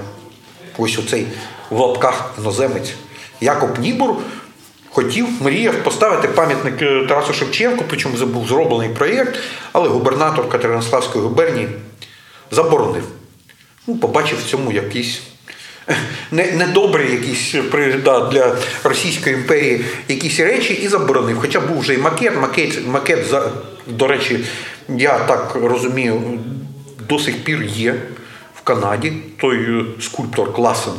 ось 0.78 1.00
оцей 1.00 1.28
в 1.70 1.80
лапках 1.80 2.34
іноземець. 2.38 2.94
Якоб 3.42 3.80
Нібур 3.80 4.16
хотів, 4.90 5.28
мріяв 5.42 5.84
поставити 5.84 6.28
пам'ятник 6.28 6.82
е, 6.82 7.06
Тарасу 7.08 7.34
Шевченку, 7.34 7.86
причому 7.88 8.18
це 8.18 8.26
був 8.26 8.48
зроблений 8.48 8.90
проєкт, 8.90 9.40
але 9.72 9.90
губернатор 9.90 10.50
Катеринославської 10.50 11.24
губернії 11.24 11.70
заборонив. 12.52 13.04
Ну, 13.88 13.98
Побачив 13.98 14.40
в 14.40 14.50
цьому 14.50 14.72
якийсь 14.72 15.22
недобрі 16.32 17.12
якісь 17.12 17.56
да, 18.04 18.20
для 18.20 18.56
Російської 18.84 19.36
імперії 19.36 19.86
якісь 20.08 20.40
речі 20.40 20.74
і 20.74 20.88
заборонив. 20.88 21.38
Хоча 21.40 21.60
був 21.60 21.80
вже 21.80 21.94
і 21.94 21.98
макет, 21.98 22.38
макет, 22.42 22.88
макет 22.88 23.36
до 23.88 24.08
речі, 24.08 24.46
я 24.90 25.20
так 25.20 25.58
розумію, 25.62 26.22
до 27.10 27.20
сих 27.20 27.44
пір 27.44 27.64
є. 27.64 27.96
В 28.56 28.62
Канаді 28.62 29.14
той 29.38 29.58
е, 29.58 29.86
скульптор 30.02 30.54
Класен, 30.54 30.94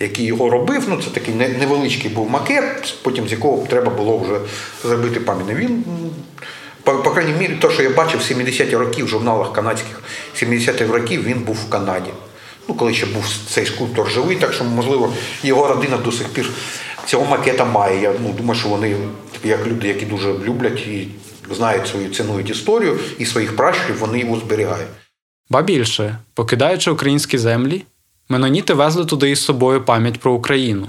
який 0.00 0.24
його 0.24 0.50
робив, 0.50 0.84
ну 0.88 0.98
це 1.04 1.10
такий 1.10 1.34
невеличкий 1.34 2.10
був 2.10 2.30
макет, 2.30 2.94
потім 3.02 3.28
з 3.28 3.32
якого 3.32 3.66
треба 3.66 3.90
було 3.90 4.18
вже 4.18 4.34
зробити 4.88 5.20
пам'ятник. 5.20 5.58
Він, 5.58 5.84
по, 6.82 6.92
по 6.92 7.10
крайній 7.10 7.32
мірі, 7.32 7.58
те, 7.60 7.70
що 7.70 7.82
я 7.82 7.90
бачив 7.90 8.20
70-ті 8.20 8.76
роки 8.76 9.04
в 9.04 9.08
журналах 9.08 9.52
канадських 9.52 10.02
70-х 10.34 10.92
років, 10.92 11.24
він 11.24 11.38
був 11.38 11.56
в 11.66 11.70
Канаді 11.70 12.10
ну 12.68 12.74
коли 12.74 12.94
ще 12.94 13.06
був 13.06 13.24
цей 13.48 13.66
скульптор 13.66 14.10
живий, 14.10 14.36
так 14.36 14.52
що, 14.52 14.64
можливо, 14.64 15.12
його 15.42 15.68
родина 15.68 15.96
до 15.96 16.12
сих 16.12 16.28
пір 16.28 16.50
цього 17.06 17.26
макета 17.26 17.64
має. 17.64 18.02
Я 18.02 18.12
ну, 18.22 18.32
думаю, 18.32 18.60
що 18.60 18.68
вони, 18.68 18.96
як 19.44 19.66
люди, 19.66 19.88
які 19.88 20.06
дуже 20.06 20.32
люблять 20.32 20.78
і 20.78 21.08
знають 21.50 21.86
свою 21.86 22.10
цінують 22.10 22.50
історію 22.50 22.98
і 23.18 23.26
своїх 23.26 23.56
пращурів, 23.56 23.98
вони 23.98 24.18
його 24.18 24.40
зберігають. 24.40 24.88
Ба 25.50 25.62
більше, 25.62 26.18
покидаючи 26.34 26.90
українські 26.90 27.38
землі, 27.38 27.84
меноніти 28.28 28.74
везли 28.74 29.04
туди 29.04 29.30
із 29.30 29.44
собою 29.44 29.84
пам'ять 29.84 30.20
про 30.20 30.32
Україну. 30.32 30.86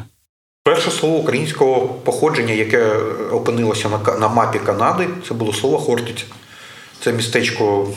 Перше 0.64 0.92
слово 0.92 1.18
українського 1.18 1.88
походження, 1.88 2.54
яке 2.54 2.94
опинилося 3.32 3.90
на 3.90 4.18
на 4.18 4.28
мапі 4.28 4.60
Канади, 4.60 5.08
це 5.28 5.34
було 5.34 5.54
слово 5.54 5.78
Хортиця. 5.78 6.24
Це 7.00 7.14
містечко, 7.14 7.88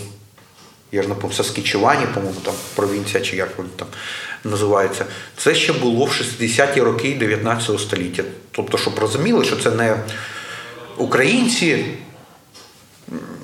я 0.92 1.02
ж 1.02 1.08
не 1.08 1.14
пам'ятаю, 1.14 1.44
Саскічевані, 1.44 2.06
по-моєму, 2.14 2.40
там 2.40 2.54
провінція, 2.74 3.24
чи 3.24 3.36
як 3.36 3.58
воно 3.58 3.70
там 3.76 3.88
називається. 4.44 5.04
Це 5.36 5.54
ще 5.54 5.72
було 5.72 6.04
в 6.04 6.10
60-ті 6.10 6.80
роки 6.80 7.16
19 7.20 7.80
століття. 7.80 8.22
Тобто, 8.50 8.78
щоб 8.78 8.98
розуміли, 8.98 9.44
що 9.44 9.56
це 9.56 9.70
не 9.70 9.96
українці 10.96 11.84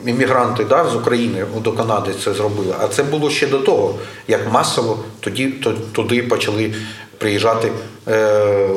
іммігранти 0.07 0.65
да, 0.65 0.91
з 0.91 0.95
України 0.95 1.47
до 1.57 1.73
Канади 1.73 2.15
це 2.25 2.35
зробили. 2.35 2.75
А 2.81 2.89
це 2.89 3.03
було 3.03 3.31
ще 3.31 3.47
до 3.47 3.59
того, 3.59 3.99
як 4.29 4.53
масово 4.53 4.99
тоді 5.21 5.47
туди 5.93 6.23
почали 6.23 6.75
приїжджати 7.19 7.73
е, 8.09 8.69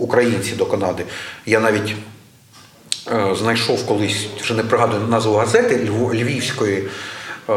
українці 0.00 0.52
до 0.52 0.66
Канади. 0.66 1.04
Я 1.46 1.60
навіть 1.60 1.94
е, 3.12 3.34
знайшов 3.38 3.86
колись, 3.86 4.26
вже 4.40 4.54
не 4.54 4.62
пригадую 4.62 5.02
назву 5.08 5.34
газети 5.34 5.90
Львівської. 6.12 6.84
Е, 7.48 7.52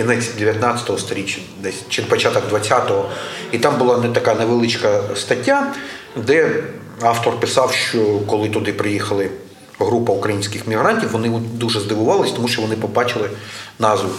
Кінець 0.00 0.28
19 0.38 0.98
століття, 0.98 1.38
десь 1.62 1.82
чи 1.88 2.02
початок 2.02 2.42
20-го, 2.52 3.08
і 3.52 3.58
там 3.58 3.78
була 3.78 3.98
не 3.98 4.08
така 4.08 4.34
невеличка 4.34 5.00
стаття, 5.16 5.72
де 6.16 6.64
автор 7.02 7.40
писав, 7.40 7.72
що 7.72 8.18
коли 8.26 8.48
туди 8.48 8.72
приїхали 8.72 9.30
група 9.78 10.12
українських 10.12 10.66
мігрантів, 10.66 11.10
вони 11.10 11.40
дуже 11.52 11.80
здивувалися, 11.80 12.34
тому 12.34 12.48
що 12.48 12.62
вони 12.62 12.76
побачили 12.76 13.30
назву 13.78 14.10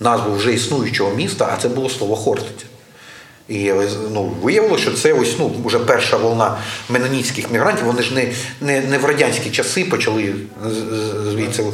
назву 0.00 0.34
вже 0.34 0.52
існуючого 0.52 1.14
міста, 1.14 1.50
а 1.52 1.62
це 1.62 1.68
було 1.68 1.88
слово 1.88 2.16
Хортиця. 2.16 2.66
І 3.48 3.72
ну, 4.12 4.32
виявилося, 4.42 4.82
що 4.82 4.92
це 4.92 5.12
ось 5.12 5.36
ну, 5.38 5.54
вже 5.64 5.78
перша 5.78 6.16
волна 6.16 6.58
меноніцьких 6.88 7.50
мігрантів. 7.50 7.84
Вони 7.84 8.02
ж 8.02 8.14
не 8.14 8.32
не, 8.60 8.80
не 8.80 8.98
в 8.98 9.04
радянські 9.04 9.50
часи 9.50 9.84
почали 9.84 10.34
звідси. 11.30 11.64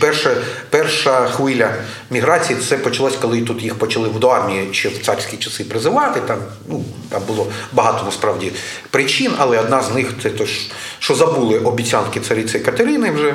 Перша 0.00 0.36
перша 0.70 1.26
хвиля 1.26 1.74
міграції 2.10 2.58
це 2.58 2.78
почалась, 2.78 3.16
коли 3.16 3.42
тут 3.42 3.62
їх 3.62 3.74
почали 3.74 4.08
до 4.08 4.28
армії 4.28 4.68
ще 4.72 4.88
в 4.88 4.98
царські 4.98 5.36
часи 5.36 5.64
призивати. 5.64 6.20
Там 6.20 6.38
ну, 6.68 6.84
там 7.08 7.22
було 7.26 7.46
багато 7.72 8.04
насправді 8.04 8.52
причин, 8.90 9.32
але 9.38 9.58
одна 9.60 9.82
з 9.82 9.94
них 9.94 10.14
це 10.22 10.30
то, 10.30 10.44
що 10.98 11.14
забули 11.14 11.58
обіцянки 11.58 12.20
цариці 12.20 12.58
Катерини 12.58 13.10
вже. 13.10 13.34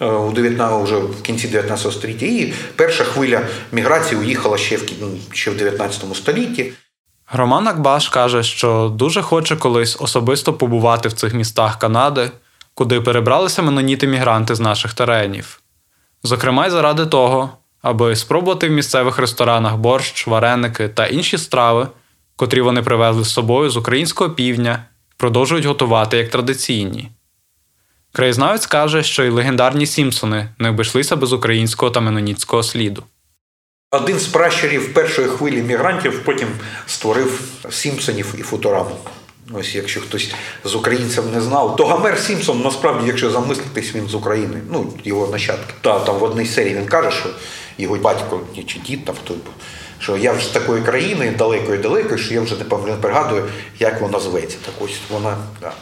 Е, 0.00 0.06
у 0.06 0.32
19, 0.32 0.84
вже 0.84 0.96
в 0.96 1.22
кінці 1.22 1.48
19 1.48 1.92
століття 1.92 2.26
і 2.26 2.52
перша 2.76 3.04
хвиля 3.04 3.40
міграції 3.72 4.20
уїхала 4.20 4.58
ще 4.58 4.76
в 4.76 4.82
ну, 5.00 5.10
ще 5.32 5.50
в 5.50 5.56
19 5.56 6.16
столітті. 6.16 6.72
Роман 7.32 7.68
Акбаш 7.68 8.08
каже, 8.08 8.42
що 8.42 8.92
дуже 8.94 9.22
хоче 9.22 9.56
колись 9.56 9.96
особисто 10.00 10.52
побувати 10.52 11.08
в 11.08 11.12
цих 11.12 11.34
містах 11.34 11.78
Канади, 11.78 12.30
куди 12.74 13.00
перебралися 13.00 13.62
меноніти 13.62 14.06
мігранти 14.06 14.54
з 14.54 14.60
наших 14.60 14.94
теренів. 14.94 15.60
Зокрема, 16.22 16.66
й 16.66 16.70
заради 16.70 17.06
того, 17.06 17.50
аби 17.82 18.16
спробувати 18.16 18.68
в 18.68 18.72
місцевих 18.72 19.18
ресторанах 19.18 19.76
борщ, 19.76 20.26
вареники 20.26 20.88
та 20.88 21.06
інші 21.06 21.38
страви, 21.38 21.88
котрі 22.36 22.60
вони 22.60 22.82
привезли 22.82 23.24
з 23.24 23.32
собою 23.32 23.70
з 23.70 23.76
українського 23.76 24.30
півдня, 24.30 24.84
продовжують 25.16 25.64
готувати 25.64 26.16
як 26.16 26.30
традиційні. 26.30 27.10
Краєзнавець 28.12 28.66
каже, 28.66 29.02
що 29.02 29.24
й 29.24 29.28
легендарні 29.28 29.86
Сімпсони 29.86 30.48
не 30.58 30.68
обійшлися 30.70 31.16
без 31.16 31.32
українського 31.32 31.90
та 31.90 32.00
меноніцького 32.00 32.62
сліду. 32.62 33.02
Один 33.94 34.18
з 34.18 34.26
пращурів 34.26 34.94
першої 34.94 35.28
хвилі 35.28 35.62
мігрантів 35.62 36.20
потім 36.24 36.48
створив 36.86 37.40
Сімпсонів 37.70 38.34
і 38.38 38.42
Футураму. 38.42 38.96
Ось 39.52 39.74
якщо 39.74 40.00
хтось 40.00 40.30
з 40.64 40.74
українців 40.74 41.24
не 41.34 41.40
знав, 41.40 41.76
то 41.76 41.86
Гомер 41.86 42.18
Сімпсон, 42.18 42.62
насправді, 42.62 43.06
якщо 43.06 43.30
замислитись, 43.30 43.94
він 43.94 44.08
з 44.08 44.14
України, 44.14 44.60
ну 44.70 44.92
його 45.04 45.26
нащадки. 45.32 45.74
Та 45.80 45.98
там 45.98 46.18
в 46.18 46.22
одній 46.22 46.46
серії 46.46 46.74
він 46.74 46.86
каже, 46.86 47.10
що 47.10 47.28
його 47.78 47.96
батько 47.96 48.40
чи 48.66 48.78
дід 48.78 49.04
там 49.04 49.14
хто 49.24 49.34
що 50.04 50.16
я 50.16 50.32
вже 50.32 50.46
з 50.46 50.50
такої 50.50 50.82
країни 50.82 51.34
далекої-далекої, 51.38 52.18
що 52.18 52.34
я 52.34 52.40
вже 52.40 52.54
не 52.86 52.94
пригадую, 52.94 53.44
як 53.78 54.00
вона 54.00 54.20
зветься. 54.20 54.56
Так 54.64 54.74
ось 54.80 55.00
вона 55.10 55.36
да. 55.60 55.72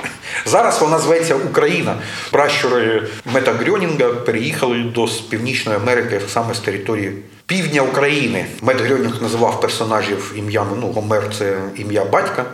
зараз 0.47 0.81
вона 0.81 0.99
зветься 0.99 1.35
Україна. 1.35 1.97
Пращури 2.31 3.09
Мета 3.25 3.53
Грьонінга 3.53 4.09
переїхали 4.09 4.83
до 4.83 5.09
Північної 5.31 5.79
Америки 5.79 6.21
саме 6.29 6.55
з 6.55 6.59
території 6.59 7.13
півдня 7.47 7.83
України. 7.83 8.47
Мет 8.63 8.81
Грьонінг 8.81 9.23
називав 9.23 9.61
персонажів 9.61 10.35
ім'ям. 10.37 10.67
Ну, 10.81 10.87
Гомер 10.87 11.25
це 11.39 11.59
ім'я 11.77 12.05
батька. 12.05 12.45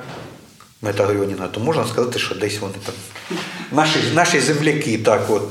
Мета 0.83 1.07
Грьоніна, 1.07 1.49
то 1.49 1.61
можна 1.61 1.87
сказати, 1.87 2.19
що 2.19 2.35
десь 2.35 2.61
вони 2.61 2.75
там 2.87 2.95
наші 3.73 3.99
наші 4.15 4.41
земляки, 4.41 4.99
так 4.99 5.31
от 5.31 5.49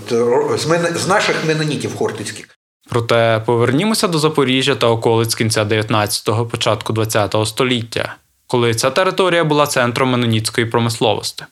з, 0.59 0.99
з 0.99 1.07
наших 1.07 1.35
менонітів 1.45 1.95
хортицьких. 1.95 2.56
Проте 2.89 3.41
повернімося 3.45 4.07
до 4.07 4.19
Запоріжжя 4.19 4.75
та 4.75 4.87
околиць 4.87 5.35
кінця 5.35 5.65
19-го, 5.65 6.45
початку 6.45 6.93
20-го 6.93 7.45
століття, 7.45 8.15
коли 8.47 8.73
ця 8.73 8.89
територія 8.89 9.43
була 9.43 9.67
центром 9.67 10.09
меноніцької 10.09 10.67
промисловості. 10.67 11.45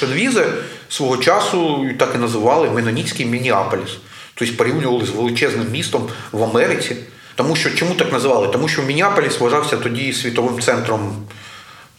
Шенвізи 0.00 0.46
свого 0.88 1.16
часу 1.16 1.86
так 1.98 2.12
і 2.14 2.18
називали 2.18 2.70
Меноніцький 2.70 3.26
Мініаполіс, 3.26 3.98
тобто 4.34 4.54
порівнювали 4.54 5.06
з 5.06 5.10
величезним 5.10 5.70
містом 5.70 6.08
в 6.32 6.42
Америці. 6.42 6.96
Тому 7.34 7.56
що 7.56 7.70
чому 7.70 7.94
так 7.94 8.12
називали? 8.12 8.48
Тому 8.48 8.68
що 8.68 8.82
Мініаполіс 8.82 9.40
вважався 9.40 9.76
тоді 9.76 10.12
світовим 10.12 10.60
центром 10.60 11.26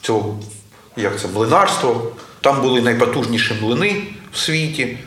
цього 0.01 0.39
як 0.97 1.19
це, 1.19 1.27
млинарства. 1.27 1.95
Там 2.41 2.61
були 2.61 2.81
найпотужніші 2.81 3.53
млини 3.61 4.03
в 4.33 4.37
світі. 4.37 4.97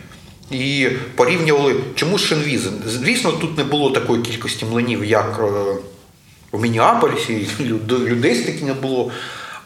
І 0.51 0.89
порівнювали, 1.15 1.77
чому 1.95 2.19
Шенвізи. 2.19 2.71
Звісно, 2.87 3.33
тут 3.33 3.59
не 3.59 3.65
було 3.65 3.91
такої 3.91 4.23
кількості 4.23 4.65
млинів, 4.65 5.05
як 5.05 5.41
е, 5.43 5.77
у 6.51 6.59
Мініаполісі, 6.59 7.47
людей 7.89 8.35
стільки 8.35 8.65
не 8.65 8.75
було. 8.75 9.11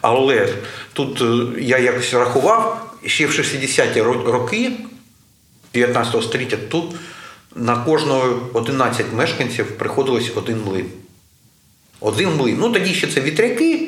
Але 0.01 0.53
тут 0.93 1.21
е, 1.21 1.61
я 1.61 1.77
якось 1.77 2.13
рахував, 2.13 2.91
ще 3.05 3.27
в 3.27 3.29
60-ті 3.29 4.01
роки 4.01 4.71
19 5.73 6.23
століття 6.23 6.57
тут 6.69 6.95
на 7.55 7.77
кожного 7.77 8.49
11 8.53 9.05
мешканців 9.13 9.77
приходилось 9.77 10.31
один 10.35 10.61
млин. 10.65 10.85
Один 11.99 12.35
млин. 12.35 12.57
Ну 12.59 12.69
тоді 12.69 12.93
ще 12.93 13.07
це 13.07 13.21
вітряки. 13.21 13.87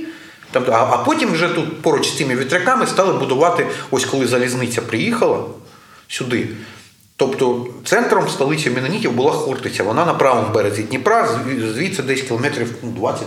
Там, 0.52 0.64
А 0.68 0.98
потім 0.98 1.32
вже 1.32 1.48
тут 1.50 1.82
поруч 1.82 2.08
з 2.08 2.18
цими 2.18 2.36
вітряками 2.36 2.88
стали 2.88 3.14
будувати, 3.14 3.68
ось 3.92 4.06
коли 4.06 4.28
залізниця 4.28 4.82
приїхала 4.82 5.44
сюди. 6.08 6.50
Тобто 7.22 7.68
центром 7.86 8.30
столиці 8.30 8.70
Менонітів 8.70 9.12
була 9.12 9.32
Хортиця. 9.32 9.84
Вона 9.84 10.06
на 10.06 10.14
правому 10.14 10.54
березі 10.54 10.84
Дніпра, 10.84 11.40
звідси 11.74 12.04
десь 12.04 12.22
кілометрів 12.22 12.74
20-30. 12.84 13.22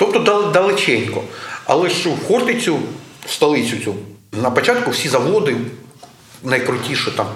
Ну, 0.00 0.08
тобто 0.12 0.42
далеченько. 0.42 1.22
Але 1.64 1.88
ж 1.88 2.08
в 2.08 2.26
Хортицю, 2.28 2.78
столицю 3.26 3.76
цю, 3.84 3.94
на 4.32 4.50
початку 4.50 4.90
всі 4.90 5.08
заводи, 5.08 5.56
найкрутіші 6.42 7.10
там 7.16 7.26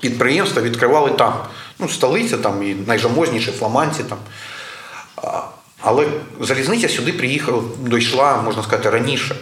підприємства 0.00 0.62
відкривали 0.62 1.10
там. 1.10 1.34
Ну, 1.78 1.88
Столиця 1.88 2.36
там 2.36 2.62
і 2.62 2.76
найжаможніші 2.86 3.50
фламандці 3.50 4.02
там. 4.04 4.18
Але 5.80 6.06
залізниця 6.40 6.88
сюди 6.88 7.12
приїхала, 7.12 7.62
дійшла, 7.78 8.42
можна 8.42 8.62
сказати, 8.62 8.90
раніше. 8.90 9.36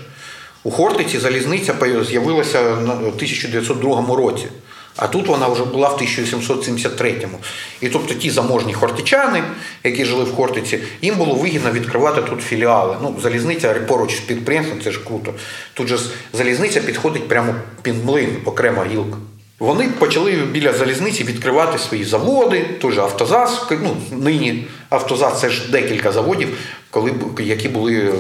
У 0.62 0.70
Хортиці 0.70 1.18
залізниця 1.18 1.74
з'явилася 2.04 2.62
в 2.72 3.14
1902 3.14 4.16
році. 4.16 4.46
А 4.96 5.06
тут 5.06 5.26
вона 5.26 5.48
вже 5.48 5.64
була 5.64 5.88
в 5.88 6.02
1773-му. 6.02 7.38
І 7.80 7.88
тобто 7.88 8.14
ті 8.14 8.30
заможні 8.30 8.74
хортичани, 8.74 9.42
які 9.84 10.04
жили 10.04 10.24
в 10.24 10.34
Хортиці, 10.34 10.78
їм 11.02 11.16
було 11.16 11.34
вигідно 11.34 11.70
відкривати 11.70 12.22
тут 12.22 12.40
філіали. 12.42 12.96
Ну, 13.02 13.16
Залізниця 13.22 13.74
поруч 13.74 14.16
з 14.16 14.20
підприємством, 14.20 14.80
це 14.84 14.90
ж 14.90 15.00
круто. 15.04 15.34
Тут 15.74 15.88
же 15.88 15.98
залізниця 16.32 16.80
підходить 16.80 17.28
прямо 17.28 17.54
під 17.82 18.04
млин, 18.04 18.36
окрема 18.44 18.84
гілка. 18.84 19.16
Вони 19.58 19.88
почали 19.88 20.32
біля 20.32 20.72
залізниці 20.72 21.24
відкривати 21.24 21.78
свої 21.78 22.04
заводи, 22.04 22.64
той 22.80 22.92
же 22.92 23.00
Автозас, 23.00 23.62
ну, 23.70 23.96
нині 24.10 24.66
Автозас 24.88 25.40
це 25.40 25.50
ж 25.50 25.70
декілька 25.70 26.12
заводів, 26.12 26.48
коли, 26.90 27.12
які 27.38 27.68
були 27.68 28.14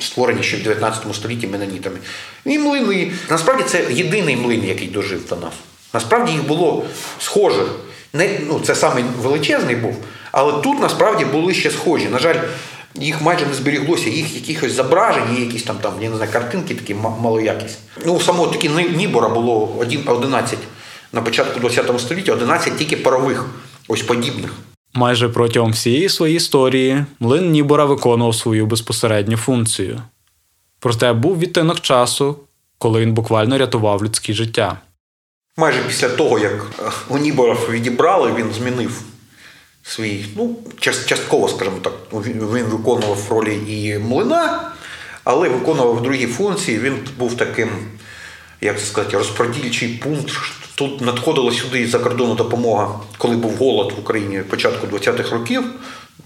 створені 0.00 0.42
ще 0.42 0.56
в 0.56 0.62
19 0.62 1.14
столітті 1.14 1.46
менонітами. 1.46 1.96
І 2.44 2.58
млини. 2.58 3.12
Насправді 3.30 3.64
це 3.64 3.84
єдиний 3.90 4.36
млин, 4.36 4.64
який 4.64 4.88
дожив 4.88 5.28
до 5.28 5.36
нас. 5.36 5.52
Насправді 5.94 6.32
їх 6.32 6.46
було 6.46 6.84
схожих. 7.18 7.74
Не, 8.12 8.40
ну, 8.48 8.60
Це 8.60 8.74
самий 8.74 9.04
величезний 9.22 9.76
був, 9.76 9.96
але 10.32 10.52
тут 10.62 10.80
насправді 10.80 11.24
були 11.24 11.54
ще 11.54 11.70
схожі. 11.70 12.08
На 12.08 12.18
жаль, 12.18 12.36
їх 12.94 13.22
майже 13.22 13.46
не 13.46 13.54
зберіглося, 13.54 14.10
їх 14.10 14.34
якихось 14.34 14.72
зображень, 14.72 15.36
якісь 15.40 15.62
там, 15.62 15.76
там 15.76 15.92
я 16.00 16.10
не 16.10 16.16
знаю, 16.16 16.32
картинки 16.32 16.74
такі 16.74 16.94
малоякісні. 16.94 17.78
Ну, 18.06 18.20
самого 18.20 18.46
таки 18.46 18.68
Нібора 18.68 19.28
було 19.28 19.76
11 20.06 20.58
на 21.12 21.22
початку 21.22 21.68
ХХ 21.68 22.00
століття, 22.00 22.32
11 22.32 22.76
тільки 22.76 22.96
парових, 22.96 23.46
ось 23.88 24.02
подібних. 24.02 24.50
Майже 24.94 25.28
протягом 25.28 25.72
всієї 25.72 26.08
своєї 26.08 26.36
історії 26.36 27.04
млин 27.20 27.50
Нібора 27.50 27.84
виконував 27.84 28.34
свою 28.34 28.66
безпосередню 28.66 29.36
функцію. 29.36 30.02
Проте 30.80 31.12
був 31.12 31.38
відтинок 31.38 31.80
часу, 31.80 32.36
коли 32.78 33.00
він 33.00 33.14
буквально 33.14 33.58
рятував 33.58 34.04
людське 34.04 34.32
життя. 34.32 34.78
Майже 35.58 35.82
після 35.82 36.08
того, 36.08 36.38
як 36.38 36.66
у 37.08 37.18
відібрали, 37.70 38.32
він 38.32 38.52
змінив 38.52 39.02
свій, 39.82 40.24
ну, 40.36 40.56
частково, 40.80 41.48
скажімо 41.48 41.76
так, 41.82 41.92
він 42.12 42.64
виконував 42.64 43.26
ролі 43.30 43.60
і 43.68 43.98
млина, 43.98 44.72
але 45.24 45.48
виконував 45.48 46.02
другі 46.02 46.26
функції. 46.26 46.78
Він 46.78 46.98
був 47.18 47.36
таким, 47.36 47.68
як 48.60 48.78
це 48.80 48.86
сказати, 48.86 49.16
розподільчий 49.16 49.88
пункт. 49.88 50.32
Тут 50.74 51.00
надходила 51.00 51.52
сюди 51.52 51.86
за 51.86 51.98
кордону 51.98 52.34
допомога, 52.34 53.00
коли 53.18 53.36
був 53.36 53.56
голод 53.56 53.92
в 53.96 54.00
Україні 54.00 54.38
початку 54.38 54.86
20-х 54.86 55.30
років. 55.30 55.64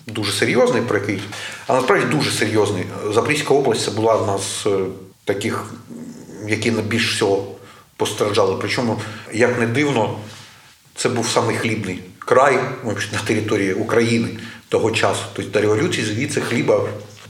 Дуже 0.06 0.32
серйозний 0.32 0.82
про 0.82 0.98
який, 0.98 1.20
а 1.66 1.74
насправді 1.74 2.06
дуже 2.06 2.30
серйозний. 2.30 2.84
Запорізька 3.14 3.54
область 3.54 3.84
це 3.84 3.90
була 3.90 4.14
одна 4.14 4.38
з 4.38 4.66
е, 4.66 4.78
таких, 5.24 5.64
які 6.48 6.70
найбільш 6.70 7.14
всього 7.14 7.51
постраждали. 8.02 8.56
Причому, 8.60 9.00
як 9.32 9.60
не 9.60 9.66
дивно, 9.66 10.18
це 10.94 11.08
був 11.08 11.28
самий 11.28 11.56
хлібний 11.56 12.00
край 12.18 12.58
на 13.12 13.18
території 13.26 13.74
України 13.74 14.28
того 14.68 14.90
часу. 14.90 15.22
Тобто 15.32 15.50
до 15.50 15.60
революції 15.60 16.06
звідси 16.06 16.40
хліба 16.40 16.80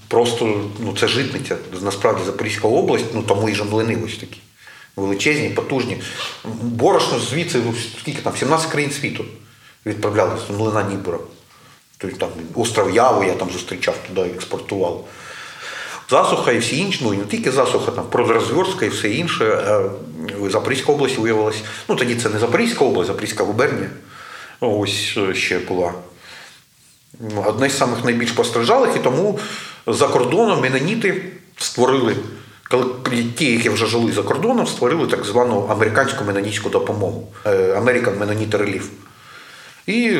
просто 0.08 0.70
ну 0.78 0.96
це 1.00 1.08
житниця. 1.08 1.56
Насправді 1.82 2.24
Запорізька 2.26 2.68
область, 2.68 3.04
ну 3.14 3.22
тому 3.22 3.48
і 3.48 3.54
жамлини 3.54 3.98
ось 4.06 4.16
такі. 4.16 4.40
Величезні, 4.96 5.48
потужні. 5.48 6.02
Борошно 6.62 7.18
звідси, 7.18 7.58
ну, 7.66 7.74
скільки 8.00 8.22
там, 8.22 8.36
17 8.36 8.70
країн 8.70 8.90
світу 8.90 9.24
відправлялися 9.86 10.42
з 10.46 10.50
млина 10.58 10.82
Дніпра. 10.82 11.18
Тобто 11.98 12.16
там 12.16 12.28
остров 12.54 12.94
Яву 12.94 13.24
я 13.24 13.34
там 13.34 13.50
зустрічав, 13.50 13.94
туди 14.08 14.20
експортував. 14.20 15.08
Засуха 16.10 16.52
і 16.52 16.58
всі 16.58 16.78
інші, 16.78 17.00
ну 17.02 17.14
і 17.14 17.16
не 17.16 17.24
тільки 17.24 17.52
засуха, 17.52 17.90
там 17.90 18.04
розверстка 18.12 18.86
і 18.86 18.88
все 18.88 19.10
інше. 19.10 19.44
Запорізька 20.50 20.92
область 20.92 21.18
виявилася. 21.18 21.60
Ну 21.88 21.96
тоді 21.96 22.14
це 22.14 22.28
не 22.28 22.38
Запорізька 22.38 22.84
область, 22.84 23.06
Запорізька 23.06 23.44
губернія. 23.44 23.90
Ось 24.60 25.14
е, 25.16 25.34
ще 25.34 25.58
була. 25.58 25.94
Одне 27.46 27.68
з 27.68 27.78
самих 27.78 28.04
найбільш 28.04 28.32
постраждалих, 28.32 28.96
і 28.96 28.98
тому 28.98 29.38
за 29.86 30.08
кордоном 30.08 30.60
меноніти 30.60 31.24
створили, 31.56 32.16
ті, 33.36 33.52
які 33.52 33.68
вже 33.68 33.86
жили 33.86 34.12
за 34.12 34.22
кордоном, 34.22 34.66
створили 34.66 35.06
так 35.06 35.24
звану 35.24 35.66
американську 35.70 36.24
менонітську 36.24 36.68
допомогу 36.68 37.28
е, 37.46 37.50
American 37.50 38.18
Mennonite 38.18 38.56
Relief. 38.56 38.82
І 39.86 40.18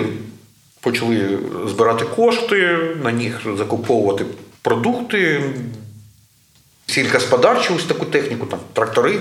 почали 0.80 1.38
збирати 1.66 2.04
кошти, 2.04 2.78
на 3.04 3.12
них 3.12 3.40
закуповувати 3.58 4.24
продукти, 4.62 5.42
сільськогосподарчу 6.86 7.74
ось 7.74 7.84
таку 7.84 8.04
техніку, 8.04 8.46
там, 8.46 8.58
трактори, 8.72 9.20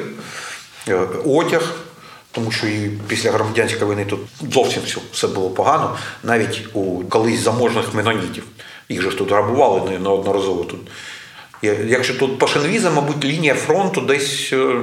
одяг. 1.26 1.76
Тому 2.34 2.52
що 2.52 2.68
і 2.68 2.90
після 3.08 3.32
громадянської 3.32 3.92
війни 3.92 4.06
тут 4.06 4.20
зовсім 4.54 4.84
все 5.14 5.28
було 5.28 5.50
погано, 5.50 5.98
навіть 6.24 6.64
у 6.74 7.04
колись 7.10 7.40
заможних 7.40 7.94
менонітів. 7.94 8.44
Їх 8.90 9.02
же 9.02 9.12
ж 9.12 9.18
тут 9.18 9.30
грабували 9.30 10.00
неодноразово 10.00 10.64
тут. 10.64 10.80
Якщо 11.88 12.14
тут 12.14 12.40
по 12.40 12.50
мабуть, 12.96 13.26
лінія 13.26 13.56
фронту 13.56 14.02
десь, 14.02 14.50
е, 14.54 14.82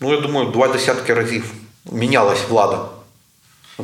ну 0.00 0.14
я 0.14 0.20
думаю, 0.20 0.50
два 0.50 0.68
десятки 0.68 1.14
разів 1.14 1.44
мінялась 1.92 2.48
влада 2.48 2.84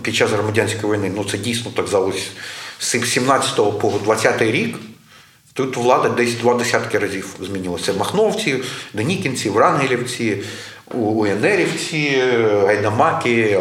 під 0.03 0.15
час 0.15 0.31
громадянської 0.31 0.93
війни. 0.93 1.13
Ну 1.17 1.25
це 1.25 1.39
дійсно 1.39 1.71
так 1.71 1.87
залось 1.87 2.31
з 2.79 2.87
17 2.87 3.57
по 3.57 3.93
20 4.05 4.43
рік. 4.43 4.77
Тут 5.53 5.77
влада 5.77 6.09
десь 6.09 6.35
два 6.35 6.55
десятки 6.55 6.99
разів 6.99 7.37
змінилася. 7.41 7.93
Махновці, 7.93 8.57
Денікінці, 8.95 9.51
Врангелівці, 9.51 10.43
УНРівці, 10.95 12.23
Гайдамаки, 12.67 13.61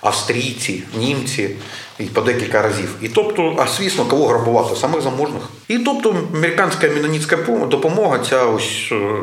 австрійці, 0.00 0.82
німці 0.98 1.50
і 1.98 2.04
по 2.04 2.20
декілька 2.20 2.62
разів. 2.62 2.88
І 3.02 3.08
тобто, 3.08 3.56
а 3.58 3.66
звісно, 3.66 4.04
кого 4.04 4.26
грабувати? 4.26 4.76
Самих 4.76 5.02
заможних. 5.02 5.42
І 5.68 5.78
тобто 5.78 6.16
американська 6.34 6.88
міноніцька 6.88 7.36
допомога 7.70 8.18
ця 8.18 8.44
ось 8.44 8.88
е, 8.92 9.16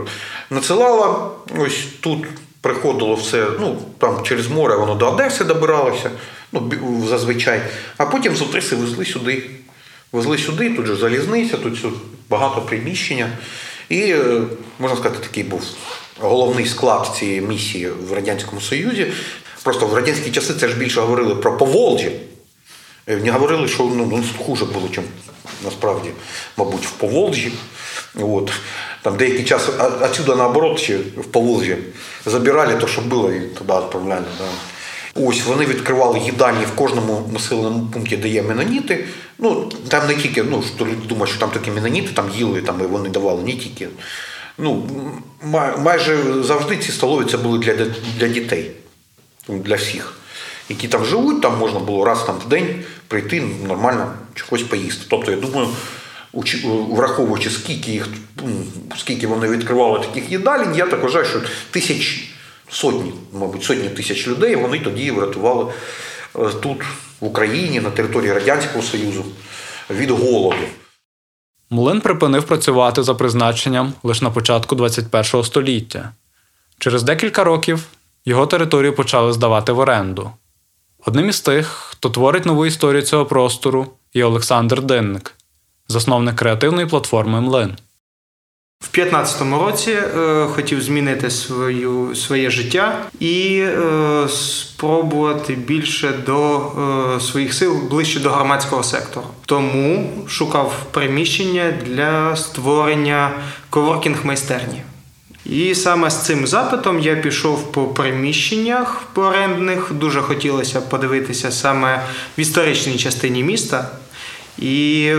надсилала, 0.49 1.29
ось 1.59 1.85
тут 1.99 2.25
приходило 2.61 3.15
все, 3.15 3.47
ну 3.59 3.77
там 3.97 4.23
через 4.23 4.47
море 4.47 4.75
воно 4.75 4.95
до 4.95 5.11
Одеси 5.11 5.43
добиралося, 5.43 6.11
ну 6.51 6.71
зазвичай, 7.09 7.61
а 7.97 8.05
потім 8.05 8.35
з 8.35 8.41
Одеси 8.41 8.75
везли 8.75 9.05
сюди. 9.05 9.49
Везли 10.11 10.37
сюди, 10.37 10.69
тут 10.69 10.85
же 10.85 10.95
залізниця, 10.95 11.57
тут 11.57 11.85
багато 12.29 12.61
приміщення. 12.61 13.29
І, 13.89 13.99
е, 14.01 14.41
можна 14.79 14.97
сказати, 14.97 15.19
такий 15.23 15.43
був 15.43 15.63
головний 16.19 16.65
склад 16.65 17.15
цієї 17.19 17.41
місії 17.41 17.89
в 18.09 18.13
Радянському 18.13 18.61
Союзі. 18.61 19.07
Просто 19.63 19.87
в 19.87 19.93
радянські 19.93 20.31
часи 20.31 20.53
це 20.53 20.67
ж 20.67 20.75
більше 20.75 21.01
говорили 21.01 21.35
про 21.35 21.57
Поволжі. 21.57 22.11
Е, 23.07 23.17
не 23.17 23.31
говорили, 23.31 23.67
що 23.67 23.83
ну, 23.83 24.07
ну, 24.11 24.23
хуже 24.45 24.65
було, 24.65 24.87
ніж 24.87 24.99
насправді, 25.63 26.09
мабуть, 26.57 26.85
в 26.85 26.91
Поволжі. 26.91 27.51
От. 28.15 28.51
Там 29.01 29.17
деякий 29.17 29.43
час 29.45 29.69
отсюда 30.01 30.35
наоборот 30.35 30.79
ще 30.79 30.97
в 30.97 31.25
Поволжі 31.25 31.77
забирали 32.25 32.75
те, 32.75 32.87
що 32.87 33.01
було, 33.01 33.31
і 33.31 33.39
туди 33.39 33.73
відправляли. 33.73 34.25
Да. 34.37 34.45
Ось 35.15 35.45
вони 35.45 35.65
відкривали 35.65 36.19
їдальні 36.19 36.65
в 36.65 36.75
кожному 36.75 37.29
населеному 37.33 37.87
пункті, 37.93 38.17
де 38.17 38.27
є 38.27 38.43
меноніти. 38.43 39.05
Ну 39.39 39.71
там 39.87 40.07
не 40.07 40.15
тільки, 40.15 40.43
ну 40.43 40.63
що 40.75 40.85
люди 40.85 41.07
думають, 41.07 41.29
що 41.29 41.39
там 41.39 41.49
такі 41.49 41.71
меноніти, 41.71 42.13
там 42.13 42.29
їли, 42.35 42.61
там 42.61 42.81
і 42.81 42.83
вони 42.83 43.09
давали 43.09 43.43
не 43.43 43.51
тільки. 43.51 43.87
Ну 44.57 44.89
майже 45.77 46.43
завжди 46.43 46.77
ці 46.77 46.91
столові 46.91 47.29
це 47.31 47.37
були 47.37 47.59
для 47.59 47.73
для 48.17 48.27
дітей, 48.27 48.71
для 49.47 49.75
всіх, 49.75 50.13
які 50.69 50.87
там 50.87 51.05
живуть, 51.05 51.41
там 51.41 51.57
можна 51.57 51.79
було 51.79 52.05
раз 52.05 52.23
там 52.23 52.35
в 52.45 52.49
день 52.49 52.83
прийти 53.07 53.43
нормально 53.67 54.13
чогось 54.35 54.63
поїсти. 54.63 55.05
Тобто, 55.09 55.31
я 55.31 55.37
думаю, 55.37 55.67
враховуючи 56.89 57.49
скільки 57.49 57.91
їх, 57.91 58.07
скільки 58.97 59.27
вони 59.27 59.47
відкривали 59.47 59.99
таких 59.99 60.31
їдалень, 60.31 60.75
я 60.75 60.85
так 60.85 61.03
вважаю, 61.03 61.25
що 61.25 61.41
тисяч 61.71 62.29
сотні, 62.69 63.13
мабуть, 63.33 63.63
сотні 63.63 63.89
тисяч 63.89 64.27
людей 64.27 64.55
вони 64.55 64.79
тоді 64.79 65.11
врятували 65.11 65.73
е, 66.35 66.39
тут, 66.61 66.81
в 67.19 67.25
Україні, 67.25 67.79
на 67.79 67.89
території 67.89 68.33
Радянського 68.33 68.83
Союзу 68.83 69.25
від 69.89 70.11
голоду. 70.11 70.63
Млин 71.73 72.01
припинив 72.01 72.43
працювати 72.43 73.03
за 73.03 73.15
призначенням 73.15 73.93
лише 74.03 74.23
на 74.23 74.31
початку 74.31 74.75
21 74.75 75.43
століття. 75.43 76.11
Через 76.79 77.03
декілька 77.03 77.43
років 77.43 77.87
його 78.25 78.47
територію 78.47 78.95
почали 78.95 79.33
здавати 79.33 79.71
в 79.71 79.79
оренду. 79.79 80.31
Одним 81.05 81.29
із 81.29 81.41
тих, 81.41 81.67
хто 81.67 82.09
творить 82.09 82.45
нову 82.45 82.65
історію 82.65 83.01
цього 83.01 83.25
простору, 83.25 83.87
є 84.13 84.25
Олександр 84.25 84.81
Динник, 84.81 85.35
засновник 85.87 86.35
креативної 86.35 86.87
платформи 86.87 87.41
Млин. 87.41 87.75
В 88.83 88.97
15-му 88.97 89.59
році 89.59 89.91
е, 89.91 90.45
хотів 90.55 90.81
змінити 90.81 91.29
свою, 91.29 92.15
своє 92.15 92.49
життя 92.49 92.99
і 93.19 93.59
е, 93.59 94.27
спробувати 94.29 95.53
більше 95.55 96.13
до 96.25 96.57
е, 97.17 97.19
своїх 97.19 97.53
сил 97.53 97.77
ближче 97.89 98.19
до 98.19 98.29
громадського 98.29 98.83
сектору. 98.83 99.25
Тому 99.45 100.11
шукав 100.27 100.73
приміщення 100.91 101.73
для 101.85 102.35
створення 102.35 103.31
коворкінг 103.69 104.25
майстерні. 104.25 104.81
І 105.45 105.75
саме 105.75 106.09
з 106.09 106.25
цим 106.25 106.47
запитом 106.47 106.99
я 106.99 107.15
пішов 107.15 107.71
по 107.71 107.83
приміщеннях 107.83 109.01
орендних. 109.15 109.91
Дуже 109.93 110.21
хотілося 110.21 110.81
подивитися 110.81 111.51
саме 111.51 112.03
в 112.37 112.41
історичній 112.41 112.97
частині 112.97 113.43
міста. 113.43 113.89
І 114.57 115.13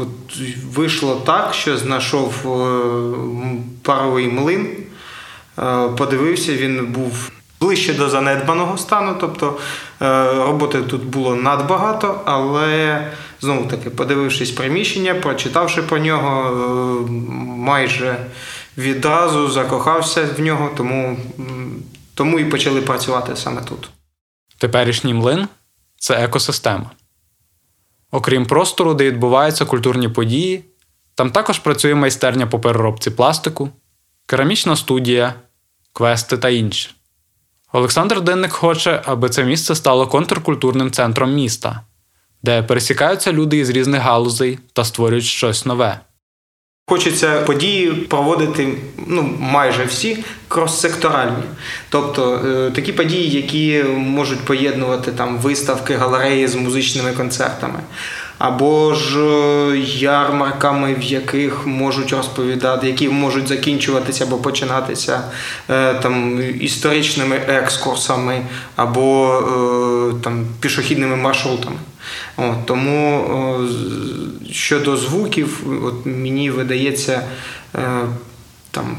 от 0.00 0.40
вийшло 0.74 1.22
так, 1.26 1.54
що 1.54 1.76
знайшов 1.76 2.34
е, 2.44 2.80
паровий 3.82 4.28
млин, 4.28 4.68
е, 5.58 5.88
подивився, 5.88 6.54
він 6.54 6.86
був 6.86 7.30
ближче 7.60 7.94
до 7.94 8.08
занедбаного 8.08 8.78
стану, 8.78 9.16
тобто 9.20 9.58
е, 10.02 10.32
роботи 10.32 10.82
тут 10.82 11.04
було 11.04 11.36
надбагато, 11.36 12.20
але 12.24 13.06
знову 13.40 13.66
таки, 13.66 13.90
подивившись 13.90 14.50
приміщення, 14.50 15.14
прочитавши 15.14 15.82
про 15.82 15.98
нього, 15.98 17.08
майже 17.56 18.16
відразу 18.78 19.50
закохався 19.50 20.28
в 20.38 20.40
нього, 20.40 20.70
тому, 20.76 21.16
тому 22.14 22.38
і 22.38 22.44
почали 22.44 22.80
працювати 22.80 23.36
саме 23.36 23.62
тут. 23.62 23.90
Теперішній 24.58 25.14
млин 25.14 25.48
це 25.96 26.14
екосистема. 26.14 26.90
Окрім 28.10 28.46
простору, 28.46 28.94
де 28.94 29.04
відбуваються 29.04 29.64
культурні 29.64 30.08
події, 30.08 30.64
Там 31.14 31.30
також 31.30 31.58
працює 31.58 31.94
майстерня 31.94 32.46
по 32.46 32.60
переробці 32.60 33.10
пластику, 33.10 33.68
керамічна 34.26 34.76
студія, 34.76 35.34
квести 35.92 36.38
та 36.38 36.48
інше. 36.48 36.90
Олександр 37.72 38.20
Денник 38.20 38.52
хоче, 38.52 39.02
аби 39.04 39.28
це 39.28 39.44
місце 39.44 39.74
стало 39.74 40.06
контркультурним 40.06 40.90
центром 40.90 41.34
міста, 41.34 41.80
де 42.42 42.62
пересікаються 42.62 43.32
люди 43.32 43.56
із 43.56 43.70
різних 43.70 44.02
галузей 44.02 44.58
та 44.72 44.84
створюють 44.84 45.24
щось 45.24 45.66
нове. 45.66 46.00
Хочеться 46.90 47.40
події 47.40 47.90
проводити 47.90 48.68
ну 49.06 49.30
майже 49.40 49.84
всі 49.84 50.24
кроссекторальні, 50.48 51.42
тобто 51.88 52.40
е, 52.46 52.70
такі 52.70 52.92
події, 52.92 53.30
які 53.30 53.84
можуть 53.96 54.40
поєднувати 54.40 55.12
там 55.12 55.38
виставки, 55.38 55.94
галереї 55.94 56.48
з 56.48 56.54
музичними 56.54 57.12
концертами, 57.12 57.80
або 58.38 58.94
ж 58.94 59.20
е, 59.20 59.78
ярмарками, 59.98 60.94
в 60.94 61.02
яких 61.02 61.66
можуть 61.66 62.12
розповідати, 62.12 62.86
які 62.86 63.08
можуть 63.08 63.48
закінчуватися 63.48 64.24
або 64.24 64.36
починатися 64.36 65.22
е, 65.70 65.94
там 65.94 66.42
історичними 66.60 67.36
екскурсами, 67.36 68.42
або 68.76 69.42
там 70.22 70.46
пішохідними 70.60 71.16
маршрутами. 71.16 71.76
От, 72.36 72.66
Тому 72.66 73.26
щодо 74.50 74.96
звуків, 74.96 75.66
от 75.84 76.06
мені 76.06 76.50
видається 76.50 77.22
там. 78.70 78.96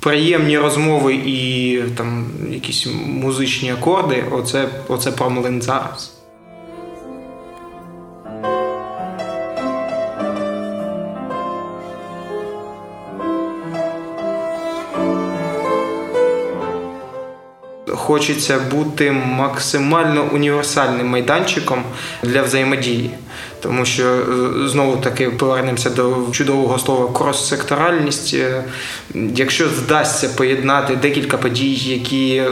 Приємні 0.00 0.58
розмови 0.58 1.14
і 1.14 1.82
там 1.96 2.26
якісь 2.50 2.86
музичні 3.06 3.72
акорди. 3.72 4.24
Оце 4.30 4.68
оце 4.88 5.12
про 5.12 5.30
млин 5.30 5.62
зараз. 5.62 6.17
Хочеться 18.08 18.58
бути 18.70 19.12
максимально 19.12 20.28
універсальним 20.32 21.06
майданчиком 21.06 21.82
для 22.22 22.42
взаємодії. 22.42 23.10
Тому 23.60 23.84
що 23.84 24.04
е, 24.04 24.68
знову 24.68 24.96
таки 24.96 25.30
повернемося 25.30 25.90
до 25.90 26.16
чудового 26.32 26.78
слова 26.78 27.06
крос-секторальність. 27.12 28.34
Е, 28.34 28.64
якщо 29.14 29.68
вдасться 29.68 30.28
поєднати 30.28 30.96
декілька 30.96 31.36
подій, 31.36 31.74
які 31.74 32.36
е, 32.36 32.50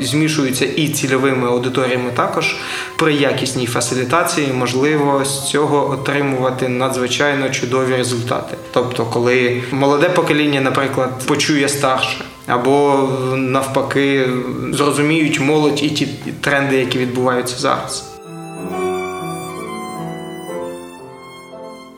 змішуються 0.00 0.64
і 0.64 0.88
цільовими 0.88 1.48
аудиторіями, 1.48 2.10
також 2.16 2.56
при 2.96 3.14
якісній 3.14 3.66
фасилітації 3.66 4.48
можливо 4.52 5.24
з 5.24 5.50
цього 5.50 5.90
отримувати 5.90 6.68
надзвичайно 6.68 7.50
чудові 7.50 7.96
результати. 7.96 8.56
Тобто, 8.72 9.04
коли 9.04 9.62
молоде 9.72 10.08
покоління, 10.08 10.60
наприклад, 10.60 11.10
почує 11.26 11.68
старше 11.68 12.24
або 12.46 13.08
навпаки 13.36 14.28
зрозуміють 14.72 15.40
молодь 15.40 15.82
і 15.82 15.90
ті 15.90 16.06
тренди, 16.40 16.76
які 16.76 16.98
відбуваються 16.98 17.56
зараз. 17.56 18.14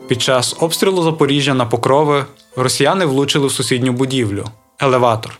Під 0.09 0.22
час 0.22 0.56
обстрілу 0.61 1.02
Запоріжжя 1.02 1.54
на 1.54 1.66
покрови 1.66 2.24
росіяни 2.56 3.04
влучили 3.06 3.46
в 3.46 3.52
сусідню 3.52 3.92
будівлю 3.92 4.44
елеватор. 4.80 5.38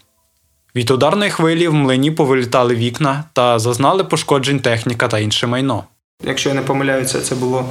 Від 0.75 0.91
ударної 0.91 1.31
хвилі 1.31 1.69
в 1.69 1.75
млині 1.75 2.11
повилітали 2.11 2.75
вікна 2.75 3.25
та 3.33 3.59
зазнали 3.59 4.05
пошкоджень 4.05 4.61
техніка 4.61 5.09
та 5.09 5.19
інше 5.19 5.47
майно. 5.47 5.85
Якщо 6.25 6.49
я 6.49 6.55
не 6.55 6.63
помиляюся, 6.63 7.21
це 7.21 7.35
було 7.35 7.65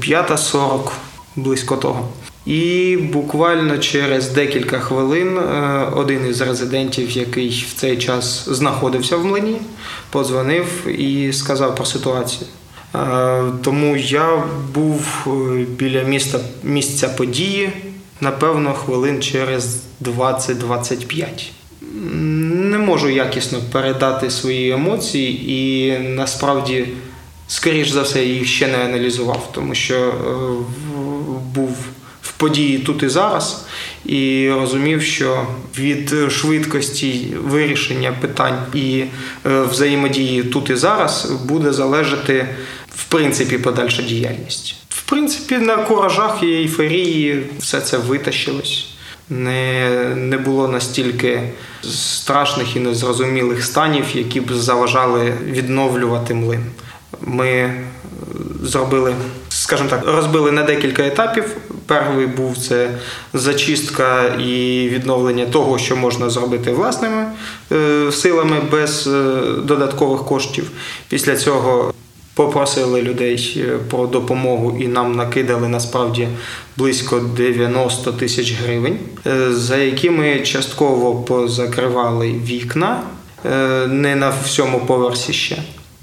5.40, 0.00 0.88
е, 0.88 0.90
близько 1.36 1.76
того. 1.76 2.08
І 2.46 2.96
буквально 3.12 3.78
через 3.78 4.28
декілька 4.28 4.78
хвилин 4.78 5.38
е, 5.38 5.42
один 5.96 6.30
із 6.30 6.40
резидентів, 6.40 7.10
який 7.10 7.66
в 7.70 7.74
цей 7.74 7.98
час 7.98 8.48
знаходився 8.48 9.16
в 9.16 9.24
млині, 9.24 9.56
подзвонив 10.10 10.86
і 11.00 11.32
сказав 11.32 11.74
про 11.74 11.84
ситуацію. 11.84 12.48
Е, 12.94 13.42
тому 13.64 13.96
я 13.96 14.42
був 14.74 15.26
е, 15.26 15.64
біля 15.64 16.02
міста 16.02 16.40
місця 16.62 17.08
події, 17.08 17.72
напевно, 18.20 18.74
хвилин 18.74 19.22
через 19.22 19.82
20-25. 20.02 21.26
Не 22.12 22.78
можу 22.78 23.08
якісно 23.08 23.58
передати 23.72 24.30
свої 24.30 24.70
емоції, 24.70 25.52
і 25.52 25.98
насправді, 25.98 26.88
скоріш 27.48 27.88
за 27.88 28.02
все, 28.02 28.24
їх 28.24 28.46
ще 28.46 28.68
не 28.68 28.84
аналізував, 28.84 29.48
тому 29.52 29.74
що 29.74 30.14
був 31.54 31.76
події 32.42 32.78
тут 32.78 33.02
і 33.02 33.08
зараз, 33.08 33.64
і 34.06 34.50
розумів, 34.50 35.02
що 35.02 35.46
від 35.78 36.14
швидкості 36.30 37.26
вирішення 37.44 38.12
питань 38.20 38.58
і 38.74 39.04
е, 39.46 39.62
взаємодії 39.62 40.42
тут 40.42 40.70
і 40.70 40.74
зараз 40.76 41.30
буде 41.44 41.72
залежати 41.72 42.48
в 42.96 43.04
принципі 43.04 43.58
подальша 43.58 44.02
діяльність. 44.02 44.74
В 44.88 45.02
принципі, 45.02 45.58
на 45.58 45.76
куражах 45.76 46.42
і 46.42 46.46
ейфорії 46.46 47.42
все 47.58 47.80
це 47.80 47.98
витащилось. 47.98 48.86
Не 49.30 49.90
не 50.16 50.38
було 50.38 50.68
настільки 50.68 51.42
страшних 51.82 52.76
і 52.76 52.80
незрозумілих 52.80 53.64
станів, 53.64 54.04
які 54.14 54.40
б 54.40 54.52
заважали 54.52 55.32
відновлювати 55.44 56.34
млин. 56.34 56.64
Ми 57.20 57.74
зробили, 58.62 59.14
скажімо 59.62 59.88
так, 59.88 60.02
розбили 60.06 60.52
на 60.52 60.62
декілька 60.62 61.02
етапів. 61.02 61.56
Перший 61.86 62.26
був 62.26 62.58
це 62.58 62.90
зачистка 63.34 64.24
і 64.24 64.88
відновлення 64.92 65.46
того, 65.46 65.78
що 65.78 65.96
можна 65.96 66.30
зробити 66.30 66.72
власними 66.72 67.26
е, 67.72 68.12
силами 68.12 68.56
без 68.70 69.06
е, 69.06 69.40
додаткових 69.64 70.24
коштів. 70.24 70.70
Після 71.08 71.36
цього 71.36 71.94
попросили 72.34 73.02
людей 73.02 73.64
е, 73.66 73.78
про 73.90 74.06
допомогу 74.06 74.78
і 74.80 74.88
нам 74.88 75.16
накидали 75.16 75.68
насправді 75.68 76.28
близько 76.76 77.20
90 77.20 78.12
тисяч 78.12 78.54
гривень, 78.62 78.98
за 79.50 79.76
якими 79.76 80.40
частково 80.40 81.14
позакривали 81.14 82.34
вікна 82.46 83.02
не 83.88 84.16
на 84.16 84.32
всьому 84.44 84.80
поверсі 84.80 85.32
ще. 85.32 85.56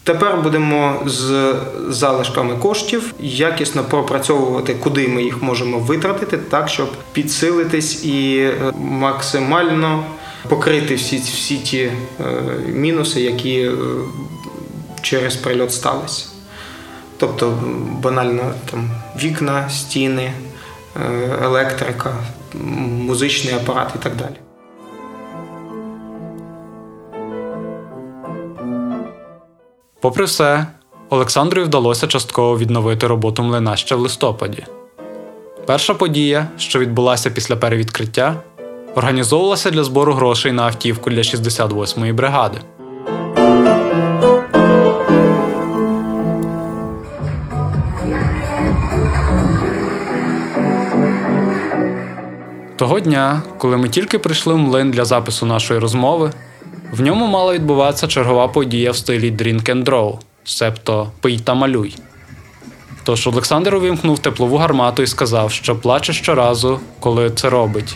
Тепер 0.10 0.38
будемо 0.38 1.04
з 1.06 1.56
залишками 1.88 2.56
коштів 2.56 3.14
якісно 3.20 3.84
пропрацьовувати, 3.84 4.74
куди 4.74 5.08
ми 5.08 5.24
їх 5.24 5.42
можемо 5.42 5.80
витратити, 5.80 6.38
так 6.38 6.70
щоб 6.70 6.90
підсилитись 7.12 8.06
і 8.06 8.38
е, 8.38 8.74
максимально 8.80 10.04
покрити 10.48 10.96
всі 10.96 11.18
всі 11.18 11.58
ті 11.58 11.78
е, 11.80 11.94
мінуси, 12.68 13.22
які 13.22 13.60
е, 13.60 13.72
через 15.02 15.36
прильот 15.36 15.74
сталися. 15.74 16.26
Тобто 17.18 17.58
банально 18.02 18.54
там 18.72 18.90
вікна, 19.24 19.70
стіни, 19.70 20.34
електрика, 21.44 22.14
музичний 23.00 23.54
апарат 23.54 23.92
і 23.96 24.04
так 24.04 24.16
далі. 24.16 24.36
Попри 30.02 30.26
все, 30.26 30.66
Олександру 31.10 31.64
вдалося 31.64 32.08
частково 32.08 32.58
відновити 32.58 33.08
роботу 33.08 33.44
млина 33.44 33.76
ще 33.76 33.96
в 33.96 34.00
листопаді. 34.00 34.66
Перша 35.66 35.94
подія, 35.94 36.48
що 36.58 36.80
відбулася 36.80 37.30
після 37.30 37.56
перевідкриття, 37.56 38.36
організовувалася 38.96 39.70
для 39.70 39.84
збору 39.84 40.14
грошей 40.14 40.52
на 40.52 40.64
автівку 40.64 41.10
для 41.10 41.22
68-ї 41.22 42.14
бригади. 42.14 42.58
Того 52.76 53.00
дня, 53.00 53.42
коли 53.58 53.78
ми 53.78 53.90
тільки 53.90 54.20
прийшли 54.20 54.54
в 54.54 54.58
млин 54.58 54.92
для 54.92 55.06
запису 55.06 55.46
нашої 55.46 55.80
розмови, 55.80 56.32
в 56.92 57.02
ньому 57.02 57.28
мала 57.28 57.54
відбуватися 57.54 58.08
чергова 58.08 58.48
подія 58.48 58.92
в 58.92 58.96
стилі 58.96 59.32
Drink 59.32 59.64
and 59.64 59.84
Draw, 59.84 60.18
себто 60.44 61.12
пий 61.22 61.40
та 61.40 61.54
малюй. 61.54 61.96
Тож 63.04 63.28
Олександр 63.28 63.76
увімкнув 63.76 64.20
теплову 64.20 64.58
гармату 64.58 65.04
і 65.04 65.08
сказав, 65.08 65.52
що 65.52 65.76
плаче 65.76 66.14
щоразу, 66.14 66.80
коли 67.00 67.32
це 67.32 67.50
робить, 67.50 67.96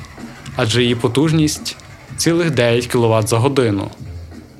адже 0.56 0.82
її 0.82 0.96
потужність 0.96 1.78
цілих 2.18 2.52
9 2.52 2.88
кВт 2.88 3.28
за 3.28 3.38
годину. 3.38 3.92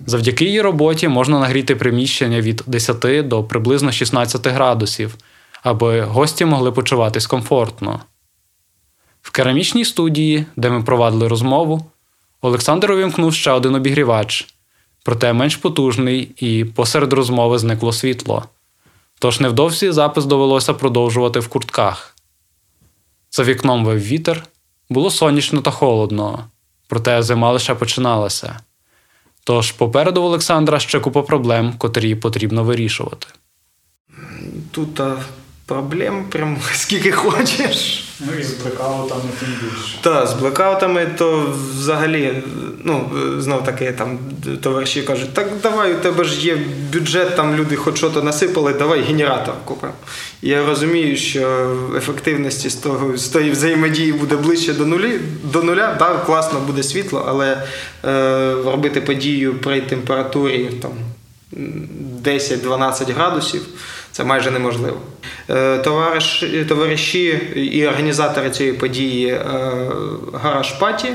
Завдяки 0.06 0.46
її 0.46 0.62
роботі 0.62 1.08
можна 1.08 1.40
нагріти 1.40 1.76
приміщення 1.76 2.42
від 2.42 2.64
10 2.68 3.28
до 3.28 3.44
приблизно 3.44 3.92
16 3.92 4.48
градусів, 4.48 5.16
аби 5.64 6.02
гості 6.02 6.46
могли 6.46 6.72
почуватись 6.72 7.28
комфортно. 7.28 8.00
В 9.22 9.32
керамічній 9.32 9.86
студії, 9.86 10.46
де 10.56 10.70
ми 10.70 10.84
провадили 10.84 11.28
розмову, 11.28 11.86
Олександр 12.46 12.92
увімкнув 12.92 13.34
ще 13.34 13.52
один 13.52 13.76
обігрівач, 13.76 14.48
проте 15.04 15.34
менш 15.34 15.56
потужний, 15.56 16.32
і 16.38 16.66
посеред 16.66 17.14
розмови 17.14 17.60
зникло 17.60 17.94
світло. 17.94 18.46
Тож 19.20 19.40
невдовзі 19.40 19.92
запис 19.92 20.26
довелося 20.26 20.74
продовжувати 20.74 21.40
в 21.40 21.48
куртках. 21.48 22.16
За 23.32 23.44
вікном 23.44 23.86
вив 23.86 24.00
вітер, 24.00 24.44
було 24.90 25.12
сонячно 25.12 25.62
та 25.62 25.72
холодно, 25.72 26.46
проте 26.88 27.24
зима 27.24 27.52
лише 27.52 27.76
починалася. 27.76 28.60
Тож 29.44 29.72
попереду 29.72 30.24
Олександра 30.24 30.80
ще 30.80 31.00
купа 31.00 31.22
проблем, 31.22 31.74
котрі 31.78 32.16
потрібно 32.16 32.64
вирішувати. 32.64 33.28
Тут 34.72 35.02
проблем 35.66 36.26
прям 36.30 36.58
скільки 36.74 37.12
хочеш. 37.12 38.04
Ну 38.20 38.40
і 38.40 38.44
з 38.44 38.54
блекаутами 38.54 39.22
тим 39.40 39.50
більше. 39.62 39.98
Так, 40.02 40.28
з 40.28 40.34
блекаутами, 40.34 41.08
то 41.18 41.56
взагалі, 41.78 42.44
ну, 42.84 43.12
знов 43.40 43.64
таки 43.64 43.92
там 43.92 44.20
товариші 44.62 45.02
кажуть, 45.02 45.34
так 45.34 45.48
давай, 45.64 45.94
у 45.94 45.98
тебе 45.98 46.24
ж 46.24 46.48
є 46.48 46.58
бюджет, 46.94 47.36
там 47.36 47.56
люди 47.56 47.76
хоч 47.76 47.98
що 47.98 48.10
то 48.10 48.24
насипали, 48.24 48.74
давай 48.74 49.02
генератор 49.02 49.56
купимо. 49.66 49.94
Я 50.42 50.66
розумію, 50.66 51.18
що 51.18 51.76
ефективності 51.98 52.70
з 52.70 52.76
того 52.76 53.18
з 53.18 53.28
тої 53.28 53.52
взаємодії 53.52 54.14
буде 54.14 54.36
ближче 54.36 54.74
до 54.74 54.86
нулі, 54.86 55.20
до 55.44 55.64
нуля, 55.64 55.96
так, 55.96 56.26
класно 56.26 56.60
буде 56.60 56.84
світло, 56.84 57.26
але 57.28 57.64
е, 58.06 58.54
робити 58.66 59.02
подію 59.02 59.54
при 59.54 59.82
температурі 59.82 60.70
там 60.82 60.92
10-12 62.24 63.14
градусів. 63.14 63.62
Це 64.14 64.24
майже 64.24 64.52
неможливо. 64.52 64.98
Е, 65.50 65.78
товариш, 65.78 66.44
товариші 66.68 67.28
і 67.56 67.88
організатори 67.88 68.50
цієї 68.50 68.76
події 68.76 69.28
е, 69.28 69.42
Гараж 70.34 70.72
Паті. 70.72 71.10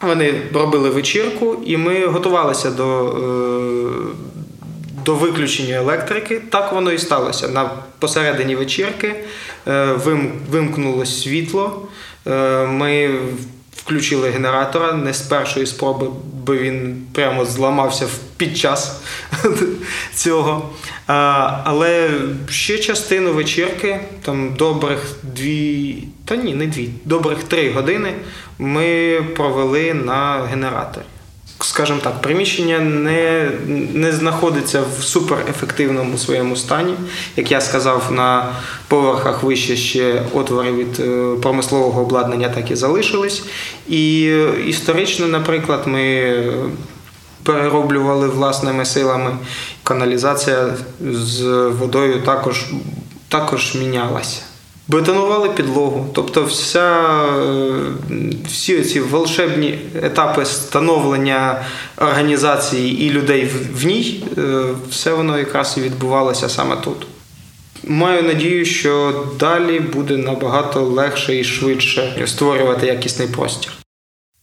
Вони 0.00 0.34
робили 0.54 0.90
вечірку, 0.90 1.56
і 1.66 1.76
ми 1.76 2.06
готувалися 2.06 2.70
до 2.70 3.06
е, 3.06 3.90
до 5.04 5.14
виключення 5.14 5.74
електрики. 5.74 6.42
Так 6.50 6.72
воно 6.72 6.92
і 6.92 6.98
сталося. 6.98 7.48
На 7.48 7.70
посередині 7.98 8.56
вечірки 8.56 9.14
вимкнулося 10.50 11.22
світло. 11.22 11.88
Ми 12.68 13.18
включили 13.84 14.30
генератора 14.30 14.92
не 14.92 15.14
з 15.14 15.20
першої 15.20 15.66
спроби, 15.66 16.06
бо 16.46 16.56
він 16.56 17.02
прямо 17.12 17.44
зламався 17.44 18.08
під 18.36 18.56
час 18.56 19.00
цього. 20.14 20.70
Але 21.64 22.10
ще 22.48 22.78
частину 22.78 23.32
вечірки, 23.32 24.00
там 24.22 24.54
добрих 24.54 25.16
дві, 25.22 25.96
та 26.24 26.36
ні, 26.36 26.54
не 26.54 26.66
дві, 26.66 26.88
добрих 27.04 27.42
три 27.42 27.72
години 27.72 28.14
ми 28.58 29.20
провели 29.36 29.94
на 29.94 30.46
генераторі. 30.50 31.04
Скажімо 31.64 31.98
так, 32.02 32.22
приміщення 32.22 32.78
не 32.78 33.50
не 33.94 34.12
знаходиться 34.12 34.82
в 34.98 35.02
суперефективному 35.02 36.18
своєму 36.18 36.56
стані. 36.56 36.94
Як 37.36 37.50
я 37.50 37.60
сказав, 37.60 38.12
на 38.12 38.52
поверхах 38.88 39.42
вище 39.42 39.76
ще 39.76 40.22
отвори 40.34 40.72
від 40.72 41.00
е, 41.00 41.36
промислового 41.42 42.02
обладнання 42.02 42.48
так 42.48 42.70
і 42.70 42.76
залишились. 42.76 43.44
І 43.88 44.22
історично, 44.66 45.26
наприклад, 45.26 45.82
ми 45.86 46.34
перероблювали 47.42 48.28
власними 48.28 48.84
силами. 48.84 49.36
Каналізація 49.82 50.74
з 51.12 51.42
водою 51.68 52.20
також, 52.20 52.66
також 53.28 53.74
мінялася. 53.74 54.49
Бетонували 54.90 55.48
підлогу, 55.48 56.06
тобто 56.12 56.44
вся, 56.44 57.24
всі 58.46 58.82
ці 58.82 59.00
волшебні 59.00 59.78
етапи 60.02 60.44
становлення 60.44 61.64
організації 61.96 63.02
і 63.02 63.10
людей 63.10 63.50
в 63.74 63.86
ній, 63.86 64.24
е, 64.38 64.64
все 64.90 65.14
воно 65.14 65.38
якраз 65.38 65.74
і 65.78 65.80
відбувалося 65.80 66.48
саме 66.48 66.76
тут. 66.76 67.06
Маю 67.84 68.22
надію, 68.22 68.64
що 68.64 69.24
далі 69.38 69.80
буде 69.80 70.16
набагато 70.16 70.80
легше 70.80 71.36
і 71.36 71.44
швидше 71.44 72.26
створювати 72.26 72.86
якісний 72.86 73.28
простір. 73.28 73.72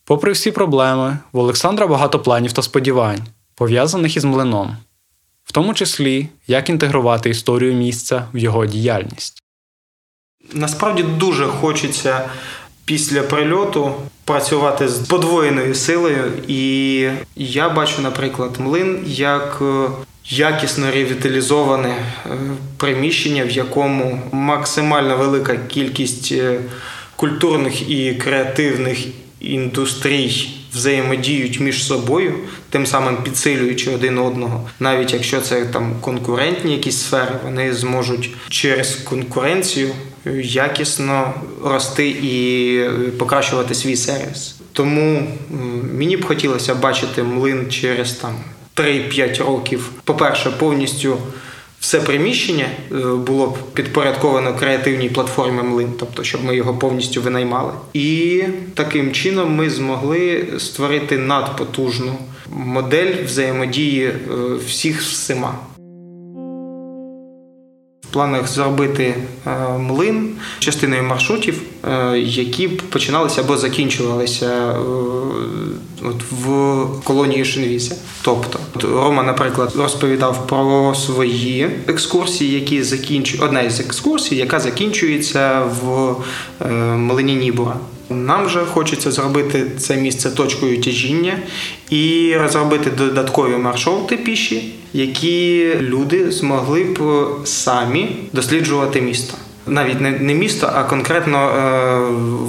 Попри 0.05 0.31
всі 0.31 0.51
проблеми, 0.51 1.17
в 1.31 1.38
Олександра 1.38 1.88
багато 1.88 2.19
планів 2.19 2.51
та 2.51 2.62
сподівань, 2.62 3.21
пов'язаних 3.55 4.17
із 4.17 4.23
млином, 4.23 4.77
в 5.45 5.51
тому 5.51 5.73
числі 5.73 6.27
як 6.47 6.69
інтегрувати 6.69 7.29
історію 7.29 7.73
місця 7.73 8.27
в 8.33 8.38
його 8.38 8.65
діяльність. 8.65 9.43
Насправді 10.53 11.03
дуже 11.03 11.45
хочеться 11.45 12.29
після 12.86 13.21
прильоту 13.21 13.93
працювати 14.25 14.88
з 14.88 14.97
подвоєною 14.97 15.75
силою, 15.75 16.31
і 16.47 17.10
я 17.36 17.69
бачу, 17.69 18.01
наприклад, 18.01 18.51
млин 18.60 19.03
як 19.05 19.57
е, 19.62 19.89
якісно 20.25 20.91
ревіталізоване 20.91 21.89
е, 21.89 22.29
приміщення, 22.77 23.45
в 23.45 23.49
якому 23.49 24.21
максимально 24.31 25.17
велика 25.17 25.57
кількість 25.67 26.31
е, 26.31 26.60
культурних 27.15 27.89
і 27.89 28.13
креативних 28.13 28.97
індустрій 29.39 30.49
взаємодіють 30.73 31.60
між 31.60 31.88
собою, 31.88 32.33
тим 32.69 32.86
самим 32.86 33.17
підсилюючи 33.17 33.91
один 33.91 34.17
одного, 34.17 34.69
навіть 34.79 35.13
якщо 35.13 35.41
це 35.41 35.65
там 35.65 35.95
конкурентні 36.01 36.71
якісь 36.73 37.01
сфери, 37.01 37.36
вони 37.43 37.73
зможуть 37.73 38.29
через 38.49 38.95
конкуренцію 38.95 39.89
якісно 40.43 41.33
рости 41.63 42.09
і 42.09 42.81
покращувати 43.17 43.73
свій 43.75 43.95
сервіс. 43.95 44.55
Тому 44.73 45.27
мені 45.93 46.17
б 46.17 46.25
хотілося 46.25 46.75
бачити 46.75 47.23
млин 47.23 47.69
через 47.69 48.11
там 48.11 48.35
3-5 48.75 49.43
років. 49.43 49.89
По 50.03 50.13
перше, 50.13 50.51
повністю 50.51 51.17
все 51.79 51.99
приміщення 51.99 52.65
е, 52.91 52.95
було 52.97 53.47
б 53.47 53.57
підпорядковано 53.73 54.55
креативній 54.55 55.09
платформі 55.09 55.61
Млин, 55.61 55.93
тобто 55.99 56.23
щоб 56.23 56.43
ми 56.43 56.55
його 56.55 56.73
повністю 56.73 57.21
винаймали. 57.21 57.71
І 57.93 58.43
таким 58.73 59.11
чином 59.11 59.55
ми 59.55 59.69
змогли 59.69 60.47
створити 60.57 61.17
надпотужну 61.17 62.15
модель 62.49 63.13
взаємодії 63.25 64.05
е, 64.05 64.13
всіх 64.67 65.01
з 65.01 65.05
всіма. 65.05 65.55
Планах 68.11 68.47
зробити 68.47 69.15
е, 69.47 69.77
млин 69.77 70.29
частиною 70.59 71.03
маршрутів, 71.03 71.61
які 72.15 72.67
починалися 72.67 73.41
або 73.41 73.57
закінчувалися 73.57 74.75
от 76.03 76.23
в 76.31 76.85
колонії 77.03 77.45
Шинвізя. 77.45 77.95
Тобто 78.21 78.59
Рома, 78.81 79.23
наприклад, 79.23 79.73
розповідав 79.75 80.47
про 80.47 80.95
свої 80.95 81.69
екскурсії, 81.87 82.53
які 82.53 82.83
закінчують 82.83 83.43
одна 83.43 83.61
із 83.61 83.79
екскурсій, 83.79 84.35
яка 84.35 84.59
закінчується 84.59 85.61
в 85.61 86.15
е, 86.61 86.71
Малині 86.95 87.35
Нібура. 87.35 87.75
Нам 88.09 88.49
же 88.49 88.65
хочеться 88.65 89.11
зробити 89.11 89.71
це 89.77 89.95
місце 89.95 90.31
точкою 90.31 90.81
тяжіння 90.81 91.39
і 91.89 92.33
розробити 92.37 92.91
додаткові 92.91 93.57
маршрути 93.57 94.17
піші, 94.17 94.73
які 94.97 95.73
люди 95.79 96.31
змогли 96.31 96.83
б 96.83 96.99
самі 97.43 98.15
досліджувати 98.33 99.01
місто 99.01 99.33
навіть 99.67 100.21
не 100.21 100.33
місто, 100.33 100.69
а 100.75 100.83
конкретно 100.83 101.38
е, 101.38 101.99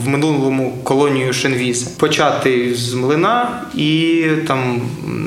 в 0.04 0.08
минулому 0.08 0.78
колонію 0.84 1.32
Шенвіса. 1.32 1.90
Почати 1.96 2.74
з 2.74 2.94
млина 2.94 3.62
і 3.74 4.24
там, 4.46 4.80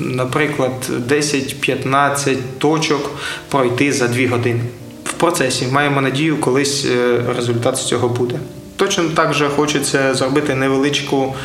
наприклад, 0.06 0.72
10-15 1.10 2.38
точок 2.58 3.12
пройти 3.50 3.94
за 3.94 4.08
2 4.08 4.28
години. 4.28 4.62
В 5.04 5.14
процесі 5.14 5.68
маємо 5.72 6.02
надію, 6.02 6.38
колись 6.38 6.86
е, 6.86 7.22
результат 7.36 7.78
з 7.78 7.86
цього 7.86 8.10
буде. 8.10 8.40
Точно 8.76 9.04
так 9.16 9.34
же 9.34 9.50
хочеться 9.50 10.14
зробити 10.14 10.56
невеличку. 10.56 11.36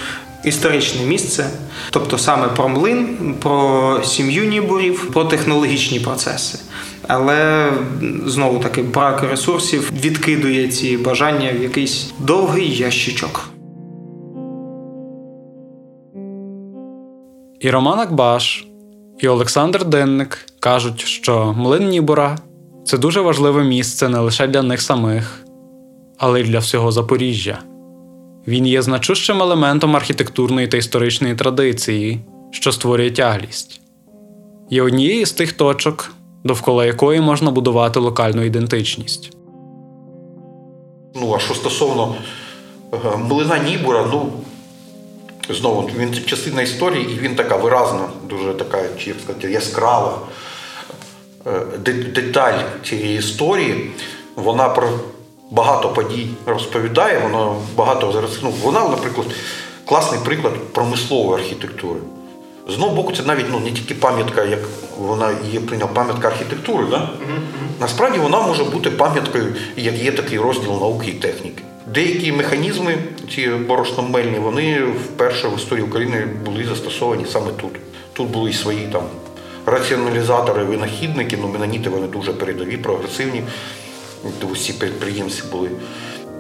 Історичне 0.47 1.07
місце, 1.07 1.51
тобто 1.91 2.19
саме 2.19 2.49
про 2.49 2.69
млин, 2.69 3.35
про 3.43 4.01
сім'ю 4.05 4.45
нібурів, 4.45 5.11
про 5.13 5.25
технологічні 5.25 6.01
процеси. 6.01 6.59
Але 7.09 7.71
знову 8.27 8.59
таки 8.59 8.83
брак 8.83 9.23
ресурсів 9.23 9.93
відкидує 10.01 10.69
ці 10.69 10.97
бажання 10.97 11.53
в 11.53 11.63
якийсь 11.63 12.13
довгий 12.19 12.77
ящичок. 12.77 13.49
І 17.61 17.71
Роман 17.71 18.01
Акбаш, 18.01 18.67
і 19.19 19.29
Олександр 19.29 19.85
Денник 19.85 20.47
кажуть, 20.61 21.01
що 21.01 21.55
млин 21.59 21.89
Нібора 21.89 22.39
це 22.85 22.99
дуже 22.99 23.21
важливе 23.21 23.65
місце 23.65 24.09
не 24.09 24.19
лише 24.19 24.47
для 24.47 24.63
них 24.63 24.83
самих, 24.83 25.45
але 26.19 26.41
й 26.41 26.45
для 26.45 26.59
всього 26.59 26.93
Запоріжжя. 26.93 27.59
Він 28.49 28.67
є 28.67 28.83
значущим 28.83 29.43
елементом 29.43 29.97
архітектурної 29.97 30.69
та 30.69 30.77
історичної 30.77 31.35
традиції, 31.35 32.21
що 32.51 32.73
створює 32.73 33.11
тяглість. 33.11 33.81
Є 34.71 34.83
однією 34.83 35.27
з 35.27 35.33
тих 35.33 35.53
точок, 35.53 36.13
довкола 36.45 36.87
якої 36.87 37.21
можна 37.21 37.51
будувати 37.51 38.01
локальну 38.01 38.43
ідентичність. 38.43 39.37
Ну, 41.15 41.35
а 41.37 41.39
що 41.39 41.55
стосовно 41.55 42.15
е, 42.93 43.17
млина 43.17 43.59
Нібура, 43.59 44.07
ну 44.13 44.33
знову 45.51 45.91
він 45.99 46.15
частина 46.27 46.63
історії, 46.63 47.09
і 47.15 47.19
він 47.19 47.35
така 47.35 47.57
виразна, 47.57 48.09
дуже 48.29 48.55
така, 48.55 48.83
чи 48.99 49.11
як 49.11 49.21
сказати, 49.21 49.51
яскрава 49.51 50.19
е, 51.47 51.61
деталь 52.15 52.59
цієї 52.85 53.19
історії. 53.19 53.91
Вона 54.37 54.69
багато 55.51 55.89
подій 55.89 56.29
розповідає. 56.47 57.19
Вона 57.19 57.55
багато 57.77 58.13
зараз. 58.13 58.39
Ну, 58.43 58.53
вона, 58.63 58.89
наприклад, 58.89 59.27
класний 59.85 60.21
приклад 60.25 60.53
промислової 60.73 61.43
архітектури. 61.43 62.01
З 62.69 62.75
одного 62.75 62.95
боку, 62.95 63.13
це 63.13 63.23
навіть 63.23 63.47
ну, 63.53 63.61
не 63.61 63.71
тільки 63.71 63.95
пам'ятка, 63.95 64.45
як 64.45 64.61
вона 64.99 65.31
є 65.53 65.61
прийняла 65.61 65.91
пам'ятка 65.95 66.29
архітектури. 66.29 66.87
Да? 66.91 66.97
Mm-hmm. 66.97 67.81
Насправді 67.81 68.19
вона 68.19 68.41
може 68.41 68.65
бути 68.65 68.91
пам'яткою, 68.91 69.55
як 69.77 69.95
є 69.95 70.13
такий 70.13 70.39
розділ 70.39 70.71
науки 70.71 71.11
і 71.11 71.15
техніки. 71.15 71.63
Деякі 71.87 72.33
механізми, 72.33 72.99
ці 73.35 73.49
борошномельні, 73.49 74.39
вони 74.39 74.83
вперше 74.85 75.49
в 75.49 75.57
історії 75.57 75.87
України 75.87 76.27
були 76.45 76.65
застосовані 76.65 77.25
саме 77.33 77.51
тут. 77.53 77.73
Тут 78.13 78.29
були 78.29 78.51
і 78.51 78.55
свої 78.55 78.89
там 78.93 79.03
раціоналізатори, 79.67 80.65
винахідники, 80.65 81.37
меноніти 81.37 81.91
вони 81.91 82.07
дуже 82.07 82.33
передові, 82.33 82.77
прогресивні. 82.77 83.43
Усі 84.53 84.73
підприємці 84.73 85.43
були. 85.53 85.71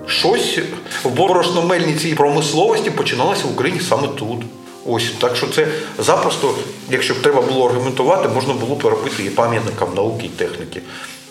Щось 0.07 0.59
в 1.05 1.11
борошномельній 1.11 1.95
цій 1.95 2.14
промисловості 2.14 2.91
починалося 2.91 3.45
в 3.47 3.53
Україні 3.53 3.80
саме 3.80 4.09
тут. 4.09 4.43
Ось 4.87 5.12
так 5.18 5.37
що 5.37 5.47
це 5.47 5.68
запросто, 5.99 6.55
якщо 6.91 7.14
б 7.14 7.22
треба 7.22 7.43
було 7.43 7.66
аргументувати, 7.66 8.28
можна 8.28 8.55
було 8.55 8.74
б 8.74 8.84
робити 8.84 9.24
і 9.24 9.30
пам'ятникам 9.30 9.89
науки 9.95 10.26
і 10.26 10.28
техніки. 10.28 10.82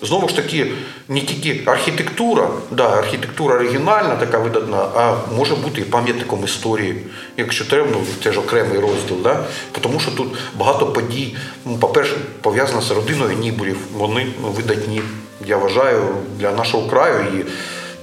Знову 0.01 0.27
ж 0.27 0.35
таки, 0.35 0.71
не 1.09 1.21
тільки 1.21 1.61
архітектура, 1.65 2.49
да, 2.71 2.89
архітектура 2.89 3.55
оригінальна, 3.55 4.15
така 4.15 4.37
видатна, 4.37 4.77
а 4.95 5.15
може 5.35 5.55
бути 5.55 5.81
і 5.81 5.83
пам'ятником 5.83 6.43
історії, 6.43 6.95
якщо 7.37 7.65
треба, 7.65 7.87
ну, 7.91 8.01
це 8.23 8.31
ж 8.31 8.39
окремий 8.39 8.79
розділ. 8.79 9.17
Да? 9.23 9.45
Тому 9.81 9.99
що 9.99 10.11
тут 10.11 10.27
багато 10.55 10.85
подій, 10.85 11.35
ну, 11.65 11.77
по-перше, 11.77 12.15
пов'язано 12.41 12.81
з 12.81 12.91
родиною 12.91 13.37
Нібурів. 13.37 13.77
Вони 13.93 14.27
ну, 14.41 14.47
видатні, 14.47 15.01
я 15.45 15.57
вважаю, 15.57 16.01
для 16.39 16.51
нашого 16.51 16.89
краю. 16.89 17.39
І 17.39 17.45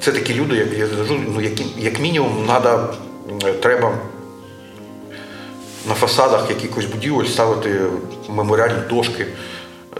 це 0.00 0.12
такі 0.12 0.34
люди, 0.34 0.56
як 0.56 0.78
я 0.78 0.86
ну, 1.08 1.40
як, 1.40 1.52
як 1.78 2.00
мінімум, 2.00 2.46
надо, 2.46 2.94
треба 3.60 3.98
на 5.88 5.94
фасадах 5.94 6.50
якихось 6.50 6.84
будівель 6.84 7.24
ставити 7.24 7.80
меморіальні 8.28 8.88
дошки 8.90 9.26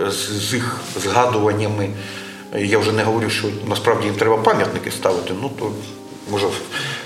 з, 0.08 0.16
з 0.16 0.54
їх 0.54 0.76
згадуваннями. 1.02 1.88
Я 2.58 2.78
вже 2.78 2.92
не 2.92 3.02
говорю, 3.02 3.30
що 3.30 3.48
насправді 3.68 4.06
їм 4.06 4.14
треба 4.14 4.36
пам'ятники 4.36 4.90
ставити. 4.90 5.34
Ну 5.42 5.50
то 5.58 5.72
може 6.30 6.46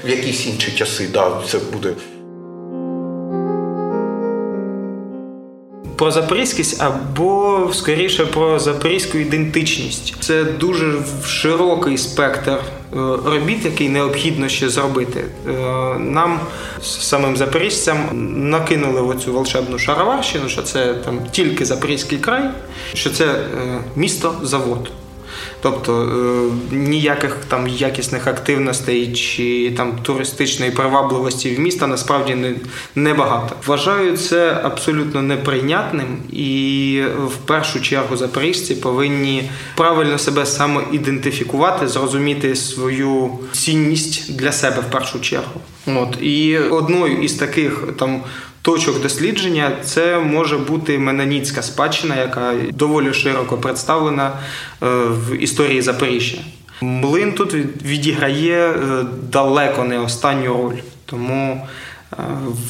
в 0.05 0.09
якісь 0.09 0.47
інші 0.47 0.73
часи, 0.73 1.09
да, 1.13 1.43
це 1.49 1.59
буде. 1.59 1.93
Про 5.97 6.11
запорізькість 6.11 6.83
або 6.83 7.71
скоріше 7.73 8.27
про 8.27 8.59
запорізьку 8.59 9.19
ідентичність. 9.19 10.15
Це 10.21 10.45
дуже 10.45 10.93
широкий 11.27 11.99
спектр 11.99 12.51
е, 12.51 12.61
робіт, 13.25 13.65
який 13.65 13.89
необхідно 13.89 14.49
ще 14.49 14.69
зробити. 14.69 15.25
Е, 15.49 15.53
нам 15.99 16.41
самим 16.83 17.37
запоріжцям 17.37 18.09
накинули 18.51 19.01
оцю 19.01 19.33
волшебну 19.33 19.79
шароварщину, 19.79 20.49
що 20.49 20.63
це 20.63 20.95
там 20.95 21.19
тільки 21.31 21.65
Запорізький 21.65 22.19
край, 22.19 22.51
що 22.95 23.11
це 23.11 23.25
е, 23.25 23.45
місто 23.97 24.35
завод. 24.43 24.91
Тобто 25.63 26.03
е, 26.73 26.77
ніяких 26.77 27.37
там 27.49 27.69
якісних 27.69 28.27
активностей 28.27 29.13
чи 29.13 29.75
там 29.77 29.93
туристичної 30.03 30.71
привабливості 30.71 31.55
в 31.55 31.61
міста 31.61 31.87
насправді 31.87 32.35
не, 32.35 32.55
небагато. 32.95 33.57
Вважаю 33.67 34.17
це 34.17 34.61
абсолютно 34.63 35.23
неприйнятним, 35.23 36.19
і 36.33 37.03
в 37.27 37.37
першу 37.37 37.81
чергу 37.81 38.17
запоріжці 38.17 38.75
повинні 38.75 39.51
правильно 39.77 40.19
себе 40.19 40.47
самоідентифікувати, 40.47 41.89
зрозуміти 41.89 42.55
свою 42.57 43.31
цінність 43.53 44.37
для 44.37 44.53
себе 44.53 44.83
в 44.89 44.93
першу 44.93 45.21
чергу. 45.21 45.61
От 45.87 46.23
і 46.23 46.59
одною 46.59 47.23
із 47.23 47.33
таких 47.33 47.85
там 47.99 48.23
точок 48.67 49.03
дослідження 49.03 49.73
це 49.85 50.19
може 50.19 50.59
бути 50.59 50.99
меноніцька 50.99 51.63
спадщина, 51.63 52.17
яка 52.17 52.55
доволі 52.73 53.13
широко 53.13 53.59
представлена 53.59 54.33
е, 54.83 54.87
в 55.07 55.37
історії 55.43 55.83
Запоріжжя. 55.83 56.39
Млин 56.81 57.33
тут 57.33 57.55
відіграє 57.85 58.71
е, 58.71 59.05
далеко 59.33 59.85
не 59.85 59.99
останню 59.99 60.47
роль. 60.47 60.77
Тому 61.05 61.67
е, 62.13 62.17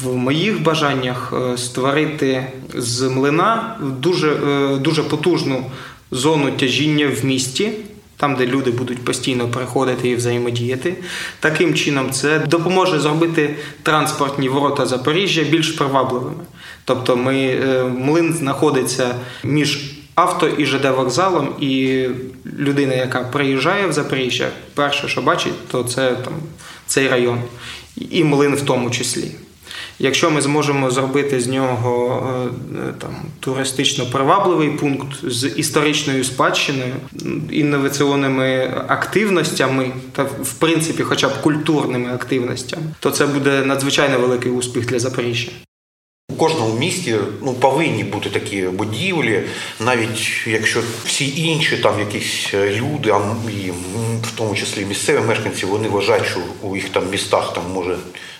в 0.03 0.15
моїх 0.15 0.61
бажаннях 0.61 1.33
створити 1.57 2.47
з 2.75 3.01
млина 3.01 3.75
дуже, 3.81 4.37
дуже 4.81 5.03
потужну 5.03 5.65
зону 6.11 6.51
тяжіння 6.51 7.11
в 7.21 7.25
місті 7.25 7.71
там, 8.17 8.35
де 8.35 8.45
люди 8.45 8.71
будуть 8.71 9.05
постійно 9.05 9.47
приходити 9.47 10.09
і 10.09 10.15
взаємодіяти. 10.15 10.95
Таким 11.39 11.73
чином, 11.73 12.11
це 12.11 12.39
допоможе 12.39 12.99
зробити 12.99 13.55
транспортні 13.83 14.49
ворота 14.49 14.85
Запоріжжя 14.85 15.43
більш 15.43 15.71
привабливими. 15.71 16.43
Тобто, 16.85 17.15
ми, 17.15 17.35
е, 17.35 17.83
млин 17.83 18.33
знаходиться 18.33 19.15
між 19.43 19.97
авто 20.15 20.47
і 20.47 20.65
ЖД 20.65 20.85
вокзалом, 20.85 21.49
і 21.59 22.05
людина, 22.59 22.93
яка 22.93 23.19
приїжджає 23.23 23.87
в 23.87 23.93
Запоріжжя, 23.93 24.49
перше, 24.73 25.07
що 25.07 25.21
бачить, 25.21 25.67
то 25.67 25.83
це 25.83 26.11
там 26.11 26.33
цей 26.85 27.07
район, 27.07 27.41
і 27.95 28.23
млин 28.23 28.55
в 28.55 28.61
тому 28.61 28.91
числі. 28.91 29.31
Якщо 29.99 30.31
ми 30.31 30.41
зможемо 30.41 30.91
зробити 30.91 31.39
з 31.39 31.47
нього 31.47 32.23
е, 32.75 32.93
там 33.01 33.15
туристично 33.39 34.05
привабливий 34.05 34.69
пункт 34.69 35.07
з 35.23 35.47
історичною 35.55 36.23
спадщиною, 36.23 36.93
інноваційними 37.51 38.73
активностями 38.87 39.91
та, 40.11 40.23
в 40.23 40.53
принципі, 40.53 41.03
хоча 41.03 41.27
б 41.27 41.41
культурними 41.41 42.13
активностями, 42.13 42.83
то 42.99 43.11
це 43.11 43.25
буде 43.25 43.65
надзвичайно 43.65 44.19
великий 44.19 44.51
успіх 44.51 44.85
для 44.85 44.99
Запоріжжя. 44.99 45.51
У 46.29 46.35
кожному 46.35 46.79
місті 46.79 47.15
ну 47.41 47.53
повинні 47.53 48.03
бути 48.03 48.29
такі 48.29 48.61
будівлі, 48.61 49.43
навіть 49.79 50.47
якщо 50.47 50.79
всі 51.05 51.41
інші 51.41 51.77
там 51.77 51.99
якісь 51.99 52.53
люди, 52.53 53.09
а 53.09 53.19
і 53.49 53.71
в 54.21 54.31
тому 54.35 54.55
числі 54.55 54.85
місцеві 54.85 55.19
мешканці, 55.19 55.65
вони 55.65 55.89
вважають, 55.89 56.25
що 56.25 56.39
у 56.61 56.75
їх 56.75 56.89
там 56.89 57.09
містах 57.09 57.53
там 57.53 57.63
може 57.73 57.97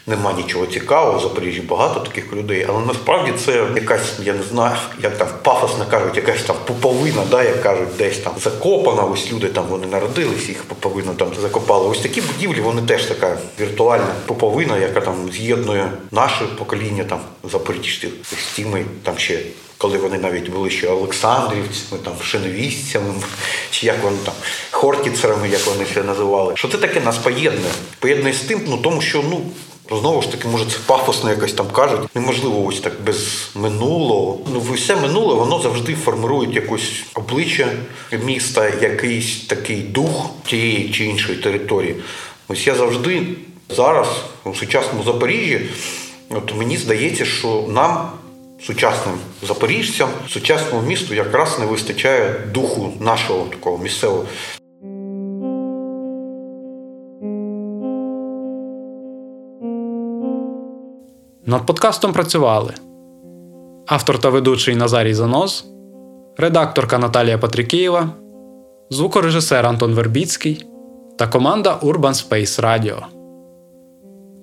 нема 0.07 0.33
нічого 0.33 0.65
цікавого. 0.65 1.17
В 1.17 1.21
Запоріжжі 1.21 1.61
багато 1.61 1.99
таких 1.99 2.33
людей, 2.33 2.65
але 2.69 2.85
насправді 2.85 3.31
це 3.45 3.67
якась, 3.75 4.13
я 4.23 4.33
не 4.33 4.43
знаю, 4.43 4.75
як 5.03 5.17
там 5.17 5.27
пафосно 5.41 5.85
кажуть, 5.89 6.17
якась 6.17 6.43
там 6.43 6.55
пуповина, 6.65 7.23
да, 7.31 7.43
як 7.43 7.63
кажуть, 7.63 7.97
десь 7.97 8.17
там 8.17 8.33
закопана. 8.43 9.01
Ось 9.03 9.31
люди 9.31 9.47
там 9.47 9.65
вони 9.69 9.87
народились, 9.87 10.49
їх 10.49 10.63
пуповину 10.63 11.13
там 11.13 11.27
закопали. 11.41 11.89
Ось 11.89 11.99
такі 11.99 12.21
будівлі, 12.21 12.61
вони 12.61 12.81
теж 12.81 13.03
така 13.03 13.37
віртуальна 13.59 14.13
пуповина, 14.25 14.77
яка 14.77 15.01
там 15.01 15.15
з'єднує 15.33 15.91
наше 16.11 16.45
покоління 16.57 17.03
там 17.03 17.19
запоріжців 17.43 18.11
з 18.23 18.55
тими 18.55 18.85
там 19.03 19.17
ще. 19.17 19.39
Коли 19.79 19.97
вони 19.97 20.17
навіть 20.17 20.49
були 20.49 20.69
ще 20.69 20.87
Олександрівцями, 20.87 22.01
там 22.03 22.13
шиновістцями, 22.23 23.13
чи 23.71 23.85
як 23.85 24.03
вони 24.03 24.17
там 24.25 24.33
хортіцерами, 24.71 25.49
як 25.49 25.65
вони 25.65 25.85
це 25.93 26.03
називали. 26.03 26.53
Що 26.55 26.67
це 26.67 26.77
таке 26.77 26.99
нас 26.99 27.17
поєднує? 27.17 27.71
Поєднує 27.99 28.33
з 28.33 28.39
тим, 28.39 28.61
ну 28.67 28.77
тому 28.77 29.01
що 29.01 29.23
ну 29.29 29.41
Знову 29.91 30.21
ж 30.21 30.31
таки, 30.31 30.47
може, 30.47 30.65
це 30.65 30.77
пафосно 30.85 31.29
якось 31.29 31.53
там 31.53 31.67
кажуть. 31.67 32.15
Неможливо 32.15 32.65
ось 32.65 32.79
так 32.79 32.93
без 33.05 33.49
минулого. 33.55 34.39
Ну, 34.53 34.59
все 34.73 34.95
минуле, 34.95 35.33
воно 35.35 35.59
завжди 35.59 35.95
формирує 35.95 36.49
якось 36.51 37.03
обличчя 37.15 37.67
міста, 38.25 38.69
якийсь 38.81 39.45
такий 39.45 39.81
дух 39.81 40.29
тієї 40.45 40.89
чи 40.89 41.05
іншої 41.05 41.37
території. 41.37 41.95
Ось 42.47 42.67
я 42.67 42.75
завжди 42.75 43.23
зараз, 43.69 44.07
у 44.43 44.53
сучасному 44.53 45.03
Запоріжжі, 45.03 45.61
от 46.29 46.55
мені 46.55 46.77
здається, 46.77 47.25
що 47.25 47.65
нам, 47.69 48.11
сучасним 48.61 49.15
запоріжцям, 49.41 50.09
сучасному 50.29 50.87
місту 50.87 51.13
якраз 51.13 51.59
не 51.59 51.65
вистачає 51.65 52.35
духу 52.53 52.93
нашого 52.99 53.45
такого 53.45 53.77
місцевого. 53.77 54.25
Над 61.49 61.65
подкастом 61.65 62.13
працювали 62.13 62.73
автор 63.87 64.19
та 64.19 64.29
ведучий 64.29 64.75
Назарій 64.75 65.13
Занос, 65.13 65.65
редакторка 66.37 66.97
Наталія 66.97 67.37
Патрикієва, 67.37 68.09
звукорежисер 68.89 69.65
Антон 69.65 69.93
Вербіцький 69.93 70.65
та 71.17 71.27
команда 71.27 71.79
Urban 71.83 72.29
Space 72.29 72.61
Radio. 72.61 72.97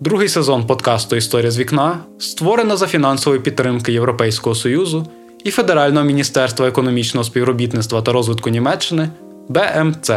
Другий 0.00 0.28
сезон 0.28 0.66
подкасту 0.66 1.16
Історія 1.16 1.50
з 1.50 1.59
вікна 1.59 1.98
створено 2.18 2.76
за 2.76 2.86
фінансової 2.86 3.42
підтримки 3.42 3.92
Європейського 3.92 4.55
Союзу 4.55 5.07
і 5.44 5.50
Федерального 5.50 6.07
міністерства 6.07 6.68
економічного 6.68 7.24
співробітництва 7.24 8.02
та 8.02 8.12
розвитку 8.12 8.50
Німеччини 8.50 9.09
БМЦ. 9.48 10.11